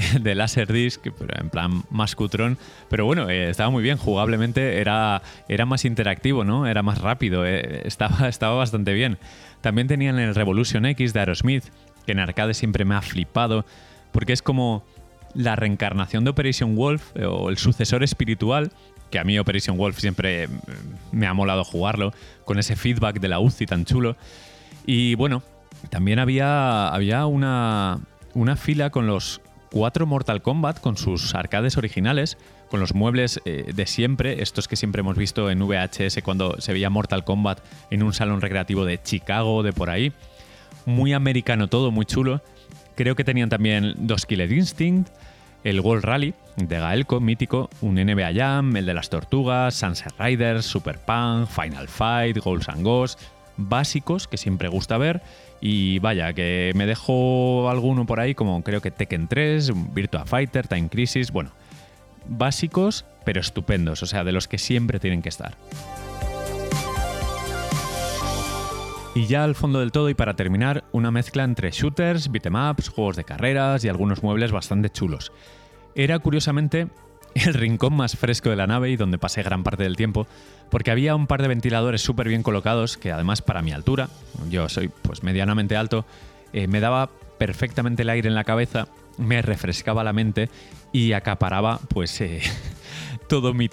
de 0.20 0.34
Laserdisc, 0.34 1.06
en 1.06 1.50
plan 1.50 1.82
más 1.90 2.14
cutrón, 2.14 2.58
pero 2.88 3.04
bueno, 3.04 3.28
eh, 3.28 3.50
estaba 3.50 3.70
muy 3.70 3.82
bien, 3.82 3.96
jugablemente 3.96 4.80
era, 4.80 5.22
era 5.48 5.66
más 5.66 5.84
interactivo, 5.84 6.44
¿no? 6.44 6.66
Era 6.66 6.82
más 6.82 6.98
rápido, 6.98 7.46
eh, 7.46 7.82
estaba, 7.84 8.28
estaba 8.28 8.54
bastante 8.54 8.92
bien. 8.92 9.18
También 9.60 9.88
tenían 9.88 10.18
el 10.18 10.34
Revolution 10.34 10.86
X 10.86 11.12
de 11.12 11.20
Aerosmith, 11.20 11.64
que 12.06 12.12
en 12.12 12.18
arcade 12.18 12.54
siempre 12.54 12.84
me 12.84 12.94
ha 12.94 13.02
flipado, 13.02 13.64
porque 14.12 14.32
es 14.32 14.42
como 14.42 14.84
la 15.34 15.54
reencarnación 15.54 16.24
de 16.24 16.30
Operation 16.30 16.74
Wolf 16.74 17.14
eh, 17.14 17.24
o 17.24 17.50
el 17.50 17.58
sucesor 17.58 18.02
espiritual 18.02 18.72
que 19.10 19.18
a 19.18 19.24
mí 19.24 19.38
Operation 19.38 19.76
Wolf 19.76 19.98
siempre 19.98 20.48
me 21.10 21.26
ha 21.26 21.34
molado 21.34 21.64
jugarlo, 21.64 22.12
con 22.44 22.60
ese 22.60 22.76
feedback 22.76 23.18
de 23.18 23.26
la 23.26 23.40
UCI 23.40 23.66
tan 23.66 23.84
chulo. 23.84 24.16
Y 24.86 25.16
bueno, 25.16 25.42
también 25.90 26.20
había, 26.20 26.86
había 26.88 27.26
una, 27.26 27.98
una 28.34 28.54
fila 28.54 28.90
con 28.90 29.08
los 29.08 29.40
cuatro 29.70 30.06
Mortal 30.06 30.42
Kombat, 30.42 30.80
con 30.80 30.96
sus 30.96 31.34
arcades 31.34 31.76
originales, 31.76 32.36
con 32.68 32.80
los 32.80 32.94
muebles 32.94 33.40
eh, 33.44 33.72
de 33.74 33.86
siempre, 33.86 34.42
estos 34.42 34.68
que 34.68 34.76
siempre 34.76 35.00
hemos 35.00 35.16
visto 35.16 35.50
en 35.50 35.60
VHS 35.60 36.22
cuando 36.22 36.60
se 36.60 36.72
veía 36.72 36.90
Mortal 36.90 37.24
Kombat 37.24 37.60
en 37.90 38.02
un 38.02 38.12
salón 38.12 38.40
recreativo 38.40 38.84
de 38.84 39.02
Chicago, 39.02 39.62
de 39.62 39.72
por 39.72 39.90
ahí. 39.90 40.12
Muy 40.86 41.12
americano 41.12 41.68
todo, 41.68 41.90
muy 41.90 42.06
chulo. 42.06 42.42
Creo 42.96 43.14
que 43.14 43.24
tenían 43.24 43.48
también 43.48 43.94
dos 43.96 44.26
Killer 44.26 44.52
Instinct, 44.52 45.08
el 45.64 45.80
World 45.80 46.04
Rally 46.04 46.34
de 46.56 46.78
Gaelco, 46.78 47.20
mítico, 47.20 47.70
un 47.80 47.94
NBA 47.94 48.34
Jam, 48.34 48.76
el 48.76 48.86
de 48.86 48.94
las 48.94 49.10
Tortugas, 49.10 49.74
Sunset 49.74 50.12
Riders, 50.18 50.66
Super 50.66 50.98
Punk, 50.98 51.48
Final 51.48 51.88
Fight, 51.88 52.38
Goals 52.38 52.68
and 52.68 52.82
Ghosts, 52.82 53.30
básicos 53.56 54.28
que 54.28 54.36
siempre 54.36 54.68
gusta 54.68 54.98
ver. 54.98 55.22
Y 55.60 55.98
vaya, 55.98 56.32
que 56.32 56.72
me 56.74 56.86
dejo 56.86 57.68
alguno 57.68 58.06
por 58.06 58.20
ahí, 58.20 58.34
como 58.34 58.62
creo 58.62 58.80
que 58.80 58.90
Tekken 58.90 59.28
3, 59.28 59.94
Virtua 59.94 60.24
Fighter, 60.24 60.66
Time 60.66 60.88
Crisis, 60.88 61.30
bueno, 61.30 61.50
básicos 62.26 63.04
pero 63.24 63.40
estupendos, 63.40 64.02
o 64.02 64.06
sea, 64.06 64.24
de 64.24 64.32
los 64.32 64.48
que 64.48 64.58
siempre 64.58 64.98
tienen 64.98 65.22
que 65.22 65.28
estar. 65.28 65.56
Y 69.14 69.26
ya 69.26 69.44
al 69.44 69.54
fondo 69.54 69.80
del 69.80 69.92
todo 69.92 70.08
y 70.08 70.14
para 70.14 70.34
terminar, 70.34 70.84
una 70.92 71.10
mezcla 71.10 71.44
entre 71.44 71.70
shooters, 71.70 72.30
beatemaps, 72.30 72.88
juegos 72.88 73.16
de 73.16 73.24
carreras 73.24 73.84
y 73.84 73.88
algunos 73.88 74.22
muebles 74.22 74.52
bastante 74.52 74.88
chulos. 74.88 75.32
Era 75.94 76.18
curiosamente 76.20 76.88
el 77.34 77.54
rincón 77.54 77.94
más 77.94 78.16
fresco 78.16 78.50
de 78.50 78.56
la 78.56 78.66
nave 78.66 78.90
y 78.90 78.96
donde 78.96 79.18
pasé 79.18 79.42
gran 79.42 79.62
parte 79.62 79.82
del 79.82 79.96
tiempo, 79.96 80.26
porque 80.70 80.90
había 80.90 81.14
un 81.14 81.26
par 81.26 81.42
de 81.42 81.48
ventiladores 81.48 82.02
súper 82.02 82.28
bien 82.28 82.42
colocados 82.42 82.96
que 82.96 83.12
además 83.12 83.42
para 83.42 83.62
mi 83.62 83.72
altura, 83.72 84.08
yo 84.48 84.68
soy 84.68 84.88
pues 84.88 85.22
medianamente 85.22 85.76
alto, 85.76 86.04
eh, 86.52 86.66
me 86.66 86.80
daba 86.80 87.10
perfectamente 87.38 88.02
el 88.02 88.10
aire 88.10 88.28
en 88.28 88.34
la 88.34 88.44
cabeza, 88.44 88.88
me 89.16 89.42
refrescaba 89.42 90.04
la 90.04 90.12
mente 90.12 90.48
y 90.92 91.12
acaparaba 91.12 91.80
pues 91.88 92.20
eh, 92.20 92.40
todo 93.28 93.54
mi, 93.54 93.70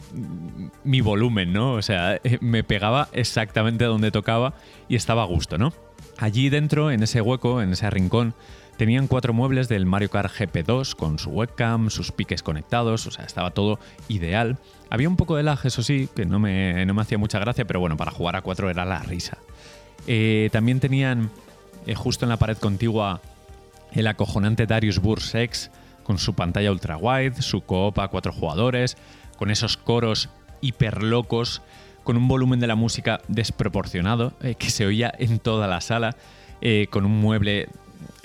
mi, 0.83 1.01
volumen, 1.01 1.53
¿no? 1.53 1.73
O 1.73 1.81
sea, 1.81 2.15
eh, 2.23 2.37
me 2.41 2.63
pegaba 2.63 3.09
exactamente 3.13 3.85
donde 3.85 4.11
tocaba 4.11 4.53
y 4.87 4.95
estaba 4.95 5.23
a 5.23 5.25
gusto, 5.25 5.57
¿no? 5.57 5.73
Allí 6.17 6.49
dentro, 6.49 6.91
en 6.91 7.03
ese 7.03 7.21
hueco, 7.21 7.61
en 7.61 7.73
ese 7.73 7.89
rincón, 7.89 8.33
tenían 8.77 9.07
cuatro 9.07 9.33
muebles 9.33 9.67
del 9.67 9.85
Mario 9.85 10.09
Kart 10.09 10.31
GP2 10.31 10.95
con 10.95 11.17
su 11.17 11.31
webcam, 11.31 11.89
sus 11.89 12.11
piques 12.11 12.43
conectados, 12.43 13.07
o 13.07 13.11
sea, 13.11 13.25
estaba 13.25 13.51
todo 13.51 13.79
ideal. 14.07 14.57
Había 14.89 15.09
un 15.09 15.17
poco 15.17 15.35
de 15.35 15.43
lag, 15.43 15.59
eso 15.65 15.81
sí, 15.81 16.07
que 16.15 16.25
no 16.25 16.39
me, 16.39 16.85
no 16.85 16.93
me 16.93 17.01
hacía 17.01 17.17
mucha 17.17 17.39
gracia, 17.39 17.65
pero 17.65 17.79
bueno, 17.79 17.97
para 17.97 18.11
jugar 18.11 18.35
a 18.35 18.41
cuatro 18.41 18.69
era 18.69 18.85
la 18.85 18.99
risa. 18.99 19.39
Eh, 20.05 20.49
también 20.51 20.79
tenían 20.79 21.31
eh, 21.87 21.95
justo 21.95 22.25
en 22.25 22.29
la 22.29 22.37
pared 22.37 22.57
contigua 22.57 23.19
el 23.93 24.05
acojonante 24.07 24.67
Darius 24.67 24.99
Burst 24.99 25.33
X 25.35 25.71
con 26.03 26.19
su 26.19 26.35
pantalla 26.35 26.71
ultra 26.71 26.97
wide, 26.97 27.41
su 27.41 27.61
coop 27.61 27.99
a 27.99 28.07
cuatro 28.09 28.31
jugadores, 28.31 28.95
con 29.37 29.49
esos 29.49 29.75
coros 29.75 30.29
hiper 30.61 31.03
locos, 31.03 31.61
con 32.03 32.15
un 32.15 32.27
volumen 32.27 32.59
de 32.59 32.67
la 32.67 32.75
música 32.75 33.21
desproporcionado 33.27 34.33
eh, 34.41 34.55
que 34.55 34.69
se 34.69 34.85
oía 34.85 35.11
en 35.17 35.39
toda 35.39 35.67
la 35.67 35.81
sala, 35.81 36.15
con 36.89 37.05
un 37.05 37.21
mueble 37.21 37.69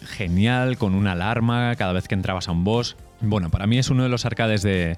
genial, 0.05 0.77
con 0.79 0.95
una 0.95 1.13
alarma 1.13 1.75
cada 1.77 1.93
vez 1.93 2.09
que 2.09 2.15
entrabas 2.15 2.49
a 2.49 2.53
un 2.53 2.65
boss. 2.65 2.97
Bueno, 3.21 3.51
para 3.51 3.67
mí 3.67 3.79
es 3.79 3.91
uno 3.91 4.03
de 4.03 4.09
los 4.09 4.25
arcades 4.27 4.63
de. 4.63 4.97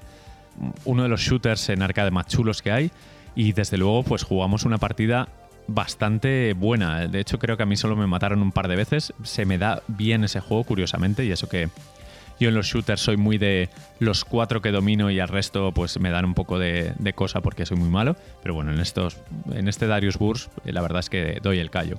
uno 0.85 1.03
de 1.03 1.09
los 1.09 1.21
shooters 1.21 1.69
en 1.69 1.81
arcade 1.81 2.11
más 2.11 2.27
chulos 2.27 2.61
que 2.61 2.71
hay. 2.71 2.91
Y 3.35 3.53
desde 3.53 3.77
luego, 3.77 4.03
pues 4.03 4.23
jugamos 4.23 4.63
una 4.63 4.77
partida 4.77 5.27
bastante 5.67 6.53
buena. 6.53 7.07
De 7.07 7.19
hecho, 7.19 7.39
creo 7.39 7.57
que 7.57 7.63
a 7.63 7.65
mí 7.65 7.75
solo 7.75 7.95
me 7.95 8.07
mataron 8.07 8.41
un 8.41 8.51
par 8.51 8.67
de 8.67 8.75
veces. 8.75 9.13
Se 9.23 9.45
me 9.45 9.57
da 9.57 9.81
bien 9.87 10.23
ese 10.23 10.39
juego, 10.39 10.63
curiosamente, 10.63 11.25
y 11.25 11.31
eso 11.31 11.49
que 11.49 11.69
yo 12.39 12.49
en 12.49 12.55
los 12.55 12.67
shooters 12.67 13.01
soy 13.01 13.17
muy 13.17 13.37
de 13.37 13.69
los 13.99 14.25
cuatro 14.25 14.61
que 14.61 14.71
domino 14.71 15.09
y 15.09 15.19
al 15.19 15.29
resto 15.29 15.71
pues 15.71 15.99
me 15.99 16.09
dan 16.09 16.25
un 16.25 16.33
poco 16.33 16.59
de, 16.59 16.93
cosa 17.15 17.41
porque 17.41 17.65
soy 17.65 17.77
muy 17.77 17.89
malo. 17.89 18.15
Pero 18.41 18.53
bueno, 18.53 18.71
en, 18.73 18.79
estos, 18.79 19.17
en 19.51 19.67
este 19.67 19.87
Darius 19.87 20.17
Burst 20.17 20.51
eh, 20.65 20.73
la 20.73 20.81
verdad 20.81 20.99
es 20.99 21.09
que 21.09 21.39
doy 21.41 21.59
el 21.59 21.69
callo. 21.69 21.97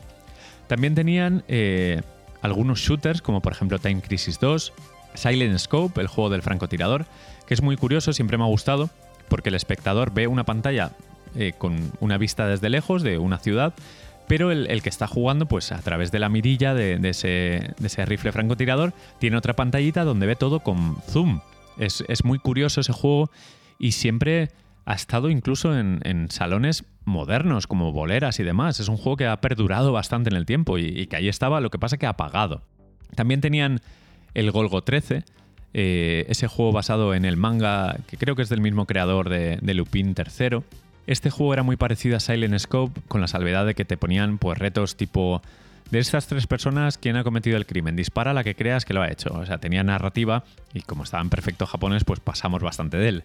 También 0.66 0.94
tenían 0.94 1.44
eh, 1.48 2.02
algunos 2.46 2.80
shooters 2.80 3.20
como 3.20 3.42
por 3.42 3.52
ejemplo 3.52 3.78
Time 3.78 4.00
Crisis 4.00 4.40
2, 4.40 4.72
Silent 5.14 5.58
Scope, 5.58 6.00
el 6.00 6.06
juego 6.06 6.30
del 6.30 6.42
francotirador, 6.42 7.06
que 7.46 7.54
es 7.54 7.62
muy 7.62 7.76
curioso, 7.76 8.12
siempre 8.12 8.38
me 8.38 8.44
ha 8.44 8.48
gustado, 8.48 8.90
porque 9.28 9.50
el 9.50 9.54
espectador 9.54 10.12
ve 10.12 10.26
una 10.26 10.44
pantalla 10.44 10.92
eh, 11.34 11.52
con 11.56 11.92
una 12.00 12.18
vista 12.18 12.46
desde 12.46 12.70
lejos 12.70 13.02
de 13.02 13.18
una 13.18 13.38
ciudad, 13.38 13.74
pero 14.28 14.50
el, 14.50 14.82
que 14.82 14.88
está 14.88 15.06
jugando, 15.06 15.46
pues 15.46 15.70
a 15.70 15.78
través 15.78 16.10
de 16.10 16.18
la 16.18 16.28
mirilla 16.28 16.74
de, 16.74 16.98
ese, 17.08 18.06
rifle 18.06 18.32
francotirador, 18.32 18.92
tiene 19.18 19.36
otra 19.36 19.54
pantallita 19.54 20.04
donde 20.04 20.26
ve 20.26 20.34
todo 20.34 20.60
con 20.60 20.96
zoom. 21.08 21.40
Es, 21.78 22.02
muy 22.24 22.38
curioso 22.38 22.80
ese 22.80 22.92
juego 22.92 23.30
y 23.78 23.92
siempre 23.92 24.50
ha 24.86 24.94
estado 24.94 25.30
incluso 25.30 25.76
en, 25.76 26.28
salones 26.30 26.84
modernos 27.04 27.66
como 27.66 27.92
boleras 27.92 28.38
y 28.38 28.44
demás. 28.44 28.78
Es 28.78 28.88
un 28.88 28.96
juego 28.96 29.16
que 29.16 29.26
ha 29.26 29.40
perdurado 29.40 29.92
bastante 29.92 30.30
en 30.30 30.36
el 30.36 30.46
tiempo 30.46 30.78
y, 30.78 31.08
que 31.08 31.16
ahí 31.16 31.28
estaba, 31.28 31.60
lo 31.60 31.70
que 31.70 31.78
pasa 31.78 31.98
que 31.98 32.06
ha 32.06 32.10
apagado. 32.10 32.62
También 33.16 33.40
tenían 33.40 33.80
el 34.34 34.52
Golgo 34.52 34.82
13, 34.82 35.24
eh, 35.74 36.24
ese 36.28 36.46
juego 36.46 36.70
basado 36.70 37.14
en 37.14 37.24
el 37.24 37.36
manga, 37.36 37.96
que 38.06 38.16
creo 38.16 38.36
que 38.36 38.42
es 38.42 38.48
del 38.48 38.60
mismo 38.60 38.86
creador 38.86 39.28
de, 39.28 39.74
Lupin 39.74 40.14
III. 40.16 40.60
Este 41.08 41.30
juego 41.30 41.52
era 41.52 41.64
muy 41.64 41.76
parecido 41.76 42.16
a 42.16 42.20
Silent 42.20 42.56
Scope, 42.58 43.00
con 43.08 43.20
la 43.20 43.26
salvedad 43.26 43.66
de 43.66 43.74
que 43.74 43.84
te 43.84 43.96
ponían 43.96 44.38
pues, 44.38 44.56
retos 44.56 44.96
tipo 44.96 45.42
de 45.90 45.98
estas 45.98 46.26
tres 46.26 46.46
personas, 46.46 46.98
¿quién 46.98 47.16
ha 47.16 47.24
cometido 47.24 47.56
el 47.56 47.66
crimen? 47.66 47.96
Dispara 47.96 48.34
la 48.34 48.44
que 48.44 48.54
creas 48.54 48.84
que 48.84 48.94
lo 48.94 49.02
ha 49.02 49.10
hecho. 49.10 49.32
O 49.34 49.46
sea, 49.46 49.58
tenía 49.58 49.84
narrativa 49.84 50.44
y 50.74 50.80
como 50.82 51.04
estaba 51.04 51.22
en 51.22 51.30
perfecto 51.30 51.66
japonés, 51.66 52.04
pues 52.04 52.20
pasamos 52.20 52.62
bastante 52.62 52.96
de 52.96 53.08
él. 53.08 53.24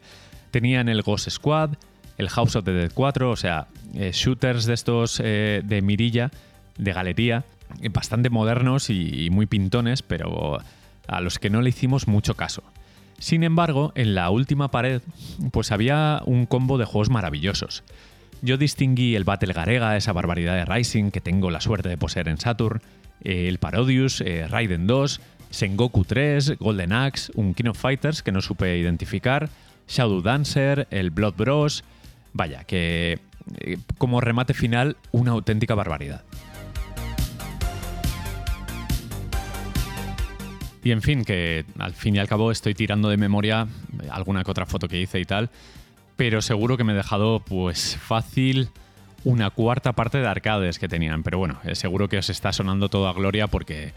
Tenían 0.51 0.89
el 0.89 1.01
Ghost 1.01 1.29
Squad, 1.29 1.71
el 2.17 2.29
House 2.29 2.55
of 2.55 2.65
the 2.65 2.71
Dead 2.71 2.91
4, 2.93 3.31
o 3.31 3.35
sea, 3.35 3.67
eh, 3.95 4.11
shooters 4.13 4.65
de 4.65 4.73
estos 4.73 5.21
eh, 5.23 5.61
de 5.63 5.81
mirilla, 5.81 6.31
de 6.77 6.93
galería, 6.93 7.45
bastante 7.91 8.29
modernos 8.29 8.89
y 8.89 9.29
muy 9.31 9.45
pintones, 9.45 10.01
pero 10.01 10.59
a 11.07 11.21
los 11.21 11.39
que 11.39 11.49
no 11.49 11.61
le 11.61 11.69
hicimos 11.69 12.07
mucho 12.07 12.35
caso. 12.35 12.63
Sin 13.19 13.43
embargo, 13.43 13.91
en 13.95 14.15
la 14.15 14.29
última 14.31 14.71
pared, 14.71 15.01
pues 15.51 15.71
había 15.71 16.21
un 16.25 16.47
combo 16.47 16.77
de 16.77 16.85
juegos 16.85 17.11
maravillosos. 17.11 17.83
Yo 18.43 18.57
distinguí 18.57 19.15
el 19.15 19.23
Battle 19.23 19.53
Garega, 19.53 19.95
esa 19.95 20.13
barbaridad 20.13 20.55
de 20.55 20.65
Rising 20.65 21.11
que 21.11 21.21
tengo 21.21 21.51
la 21.51 21.61
suerte 21.61 21.89
de 21.89 21.97
poseer 21.97 22.27
en 22.27 22.39
Saturn, 22.39 22.81
eh, 23.23 23.47
el 23.47 23.59
Parodius, 23.59 24.21
eh, 24.21 24.47
Raiden 24.47 24.87
2, 24.87 25.21
Sengoku 25.51 26.05
3, 26.05 26.57
Golden 26.57 26.91
Axe, 26.91 27.31
un 27.35 27.53
King 27.53 27.69
of 27.69 27.77
Fighters 27.77 28.23
que 28.23 28.31
no 28.31 28.41
supe 28.41 28.79
identificar, 28.79 29.49
Shadow 29.87 30.23
Dancer, 30.23 30.87
el 30.89 31.11
Blood 31.11 31.35
Bros. 31.35 31.83
Vaya, 32.33 32.63
que 32.63 33.19
eh, 33.59 33.77
como 33.99 34.21
remate 34.21 34.55
final, 34.55 34.97
una 35.11 35.31
auténtica 35.31 35.75
barbaridad. 35.75 36.23
Y 40.83 40.89
en 40.89 41.03
fin, 41.03 41.23
que 41.23 41.63
al 41.77 41.93
fin 41.93 42.15
y 42.15 42.19
al 42.19 42.27
cabo 42.27 42.51
estoy 42.51 42.73
tirando 42.73 43.09
de 43.09 43.17
memoria 43.17 43.67
alguna 44.09 44.43
que 44.43 44.49
otra 44.49 44.65
foto 44.65 44.87
que 44.87 44.99
hice 44.99 45.19
y 45.19 45.25
tal, 45.25 45.51
pero 46.15 46.41
seguro 46.41 46.77
que 46.77 46.83
me 46.83 46.93
he 46.93 46.95
dejado 46.95 47.39
pues 47.39 47.97
fácil 47.97 48.69
una 49.23 49.49
cuarta 49.49 49.93
parte 49.93 50.19
de 50.19 50.27
arcades 50.27 50.79
que 50.79 50.87
tenían. 50.87 51.23
Pero 51.23 51.37
bueno, 51.37 51.59
eh, 51.63 51.75
seguro 51.75 52.09
que 52.09 52.17
os 52.17 52.29
está 52.29 52.53
sonando 52.53 52.89
todo 52.89 53.07
a 53.07 53.13
gloria 53.13 53.47
porque 53.47 53.93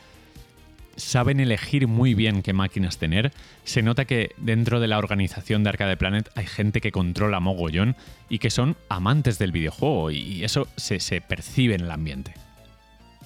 saben 0.96 1.40
elegir 1.40 1.88
muy 1.88 2.14
bien 2.14 2.42
qué 2.42 2.53
máquinas 2.53 2.98
tener. 2.98 3.33
Se 3.64 3.83
nota 3.83 4.05
que 4.05 4.35
dentro 4.37 4.81
de 4.81 4.88
la 4.88 4.98
organización 4.98 5.62
de 5.64 5.70
Arcade 5.70 5.96
Planet 5.96 6.29
hay 6.35 6.46
gente 6.46 6.81
que 6.81 6.92
controla 6.92 7.40
mogollón 7.40 7.96
y 8.29 8.38
que 8.38 8.50
son 8.50 8.77
amantes 8.88 9.38
del 9.38 9.53
videojuego 9.53 10.11
y 10.11 10.44
eso 10.44 10.68
se, 10.77 11.00
se 11.00 11.20
percibe 11.20 11.74
en 11.74 11.83
el 11.83 11.90
ambiente. 11.90 12.35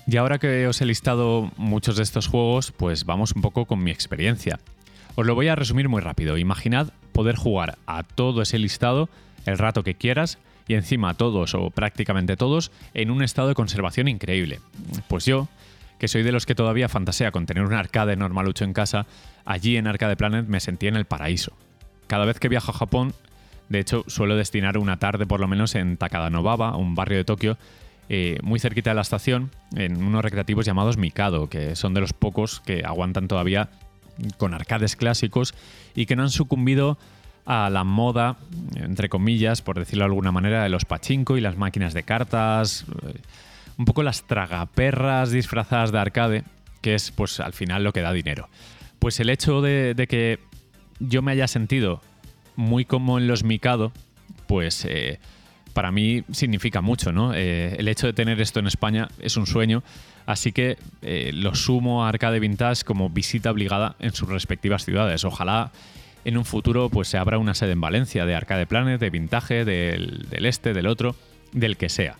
Y 0.06 0.16
ahora 0.16 0.38
que 0.38 0.66
os 0.66 0.80
he 0.80 0.86
listado 0.86 1.52
muchos 1.58 1.96
de 1.96 2.02
estos 2.02 2.28
juegos, 2.28 2.72
pues 2.72 3.04
vamos 3.04 3.32
un 3.36 3.42
poco 3.42 3.66
con 3.66 3.84
mi 3.84 3.90
experiencia. 3.90 4.58
Os 5.16 5.26
lo 5.26 5.34
voy 5.34 5.48
a 5.48 5.54
resumir 5.54 5.88
muy 5.90 6.00
rápido. 6.00 6.38
Imaginad 6.38 6.88
poder 7.18 7.34
jugar 7.34 7.78
a 7.88 8.04
todo 8.04 8.42
ese 8.42 8.60
listado 8.60 9.08
el 9.44 9.58
rato 9.58 9.82
que 9.82 9.96
quieras 9.96 10.38
y 10.68 10.74
encima 10.74 11.14
todos 11.14 11.52
o 11.56 11.68
prácticamente 11.70 12.36
todos 12.36 12.70
en 12.94 13.10
un 13.10 13.24
estado 13.24 13.48
de 13.48 13.56
conservación 13.56 14.06
increíble. 14.06 14.60
Pues 15.08 15.26
yo, 15.26 15.48
que 15.98 16.06
soy 16.06 16.22
de 16.22 16.30
los 16.30 16.46
que 16.46 16.54
todavía 16.54 16.88
fantasea 16.88 17.32
con 17.32 17.44
tener 17.44 17.64
un 17.64 17.72
arcade 17.72 18.14
normalucho 18.14 18.64
en 18.64 18.72
casa, 18.72 19.06
allí 19.44 19.76
en 19.76 19.88
Arcade 19.88 20.14
Planet 20.14 20.46
me 20.46 20.60
sentí 20.60 20.86
en 20.86 20.94
el 20.94 21.06
paraíso. 21.06 21.56
Cada 22.06 22.24
vez 22.24 22.38
que 22.38 22.48
viajo 22.48 22.70
a 22.70 22.74
Japón, 22.74 23.12
de 23.68 23.80
hecho 23.80 24.04
suelo 24.06 24.36
destinar 24.36 24.78
una 24.78 25.00
tarde 25.00 25.26
por 25.26 25.40
lo 25.40 25.48
menos 25.48 25.74
en 25.74 25.96
Takadanobaba, 25.96 26.76
un 26.76 26.94
barrio 26.94 27.18
de 27.18 27.24
Tokio, 27.24 27.58
eh, 28.08 28.38
muy 28.44 28.60
cerquita 28.60 28.90
de 28.90 28.94
la 28.94 29.02
estación, 29.02 29.50
en 29.74 30.04
unos 30.04 30.22
recreativos 30.22 30.66
llamados 30.66 30.98
Mikado, 30.98 31.48
que 31.48 31.74
son 31.74 31.94
de 31.94 32.00
los 32.00 32.12
pocos 32.12 32.60
que 32.60 32.84
aguantan 32.84 33.26
todavía 33.26 33.70
con 34.36 34.54
arcades 34.54 34.96
clásicos 34.96 35.54
y 35.94 36.06
que 36.06 36.16
no 36.16 36.22
han 36.22 36.30
sucumbido 36.30 36.98
a 37.44 37.70
la 37.70 37.82
moda, 37.82 38.36
entre 38.76 39.08
comillas, 39.08 39.62
por 39.62 39.78
decirlo 39.78 40.04
de 40.04 40.10
alguna 40.10 40.32
manera, 40.32 40.62
de 40.62 40.68
los 40.68 40.84
pachinko 40.84 41.38
y 41.38 41.40
las 41.40 41.56
máquinas 41.56 41.94
de 41.94 42.02
cartas, 42.02 42.84
un 43.78 43.84
poco 43.84 44.02
las 44.02 44.24
tragaperras 44.26 45.30
disfrazadas 45.30 45.90
de 45.90 45.98
arcade, 45.98 46.44
que 46.82 46.94
es 46.94 47.10
pues 47.10 47.40
al 47.40 47.54
final 47.54 47.84
lo 47.84 47.92
que 47.92 48.02
da 48.02 48.12
dinero. 48.12 48.48
Pues 48.98 49.18
el 49.20 49.30
hecho 49.30 49.62
de, 49.62 50.06
que 50.08 50.40
yo 50.98 51.22
me 51.22 51.32
haya 51.32 51.48
sentido 51.48 52.02
muy 52.56 52.84
como 52.84 53.18
en 53.18 53.28
los 53.28 53.44
Mikado, 53.44 53.92
pues 54.46 54.84
eh, 54.84 55.20
para 55.72 55.90
mí 55.90 56.24
significa 56.32 56.80
mucho, 56.80 57.12
¿no? 57.12 57.34
Eh, 57.34 57.76
el 57.78 57.88
hecho 57.88 58.06
de 58.06 58.12
tener 58.12 58.40
esto 58.40 58.60
en 58.60 58.66
España 58.66 59.08
es 59.20 59.36
un 59.36 59.46
sueño, 59.46 59.82
así 60.26 60.52
que 60.52 60.76
eh, 61.02 61.30
lo 61.34 61.54
sumo 61.54 62.04
a 62.04 62.08
Arcade 62.08 62.40
Vintage 62.40 62.84
como 62.84 63.10
visita 63.10 63.50
obligada 63.50 63.96
en 63.98 64.12
sus 64.12 64.28
respectivas 64.28 64.84
ciudades. 64.84 65.24
Ojalá 65.24 65.72
en 66.24 66.36
un 66.36 66.44
futuro 66.44 66.88
pues 66.88 67.08
se 67.08 67.18
abra 67.18 67.38
una 67.38 67.54
sede 67.54 67.72
en 67.72 67.80
Valencia 67.80 68.26
de 68.26 68.34
Arcade 68.34 68.66
Planet, 68.66 69.00
de 69.00 69.10
Vintage, 69.10 69.64
del 69.64 70.26
este, 70.30 70.74
del 70.74 70.86
otro, 70.86 71.16
del 71.52 71.76
que 71.76 71.88
sea. 71.88 72.16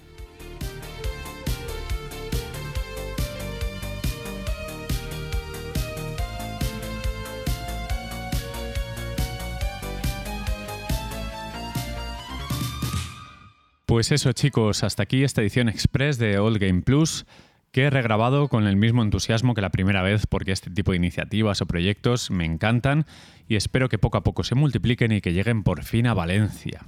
Pues 13.88 14.12
eso 14.12 14.32
chicos, 14.32 14.84
hasta 14.84 15.04
aquí 15.04 15.24
esta 15.24 15.40
edición 15.40 15.70
express 15.70 16.18
de 16.18 16.38
Old 16.38 16.58
Game 16.58 16.82
Plus 16.82 17.24
que 17.72 17.84
he 17.84 17.90
regrabado 17.90 18.48
con 18.48 18.66
el 18.66 18.76
mismo 18.76 19.02
entusiasmo 19.02 19.54
que 19.54 19.62
la 19.62 19.70
primera 19.70 20.02
vez 20.02 20.26
porque 20.26 20.52
este 20.52 20.68
tipo 20.68 20.90
de 20.90 20.98
iniciativas 20.98 21.62
o 21.62 21.66
proyectos 21.66 22.30
me 22.30 22.44
encantan 22.44 23.06
y 23.48 23.56
espero 23.56 23.88
que 23.88 23.96
poco 23.96 24.18
a 24.18 24.22
poco 24.22 24.44
se 24.44 24.54
multipliquen 24.54 25.12
y 25.12 25.22
que 25.22 25.32
lleguen 25.32 25.62
por 25.62 25.84
fin 25.84 26.06
a 26.06 26.12
Valencia. 26.12 26.84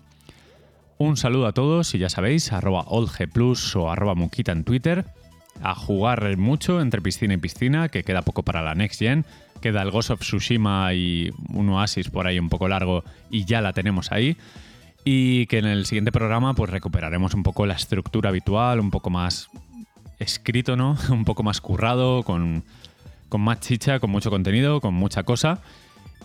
Un 0.99 1.17
saludo 1.17 1.47
a 1.47 1.53
todos 1.53 1.95
y 1.95 1.99
ya 1.99 2.11
sabéis, 2.11 2.53
arroba 2.53 2.85
oldgplus 2.87 3.77
o 3.77 3.91
arroba 3.91 4.15
muquita 4.15 4.53
en 4.53 4.65
Twitter, 4.65 5.07
a 5.63 5.75
jugar 5.75 6.37
mucho 6.37 6.83
entre 6.83 7.01
piscina 7.01 7.33
y 7.33 7.39
piscina, 7.39 7.89
que 7.89 8.05
queda 8.05 8.21
poco 8.21 8.43
para 8.43 8.61
la 8.61 8.75
Next 8.75 8.99
Gen, 8.99 9.25
queda 9.63 9.81
el 9.81 9.91
Ghost 9.91 10.11
of 10.11 10.21
Tsushima 10.21 10.93
y 10.93 11.31
un 11.49 11.71
Oasis 11.71 12.11
por 12.11 12.27
ahí 12.27 12.39
un 12.39 12.51
poco 12.51 12.69
largo 12.69 13.05
y 13.31 13.47
ya 13.47 13.63
la 13.63 13.73
tenemos 13.73 14.13
ahí 14.13 14.37
y 15.05 15.47
que 15.47 15.59
en 15.59 15.67
el 15.67 15.87
siguiente 15.87 16.13
programa 16.13 16.55
pues 16.55 16.71
recuperaremos 16.71 17.35
un 17.35 17.43
poco 17.43 17.67
la 17.67 17.75
estructura 17.75 18.31
habitual, 18.31 18.81
un 18.81 18.91
poco 18.91 19.11
más 19.11 19.49
escrito, 20.19 20.77
¿no? 20.77 20.97
un 21.11 21.25
poco 21.25 21.43
más 21.43 21.61
currado, 21.61 22.23
con, 22.23 22.65
con 23.29 23.41
más 23.41 23.61
chicha, 23.61 23.99
con 24.01 24.11
mucho 24.11 24.31
contenido, 24.31 24.81
con 24.81 24.95
mucha 24.95 25.23
cosa. 25.23 25.61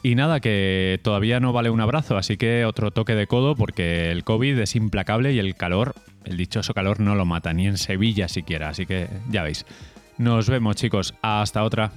Y 0.04 0.14
nada, 0.14 0.40
que 0.40 1.00
todavía 1.04 1.40
no 1.40 1.52
vale 1.52 1.72
un 1.72 1.82
abrazo, 1.82 2.16
así 2.16 2.38
que 2.38 2.64
otro 2.66 2.92
toque 2.92 3.16
de 3.16 3.26
codo 3.26 3.56
porque 3.56 4.12
el 4.12 4.24
COVID 4.24 4.60
es 4.60 4.76
implacable 4.76 5.34
y 5.34 5.40
el 5.40 5.56
calor, 5.56 5.96
el 6.26 6.38
dichoso 6.38 6.76
calor 6.76 7.00
no 7.00 7.16
lo 7.16 7.26
mata, 7.26 7.54
ni 7.54 7.66
en 7.66 7.78
Sevilla 7.78 8.28
siquiera, 8.28 8.70
así 8.70 8.86
que 8.86 9.08
ya 9.32 9.42
veis. 9.42 9.66
Nos 10.20 10.48
vemos 10.48 10.76
chicos, 10.76 11.16
hasta 11.24 11.64
otra. 11.64 11.92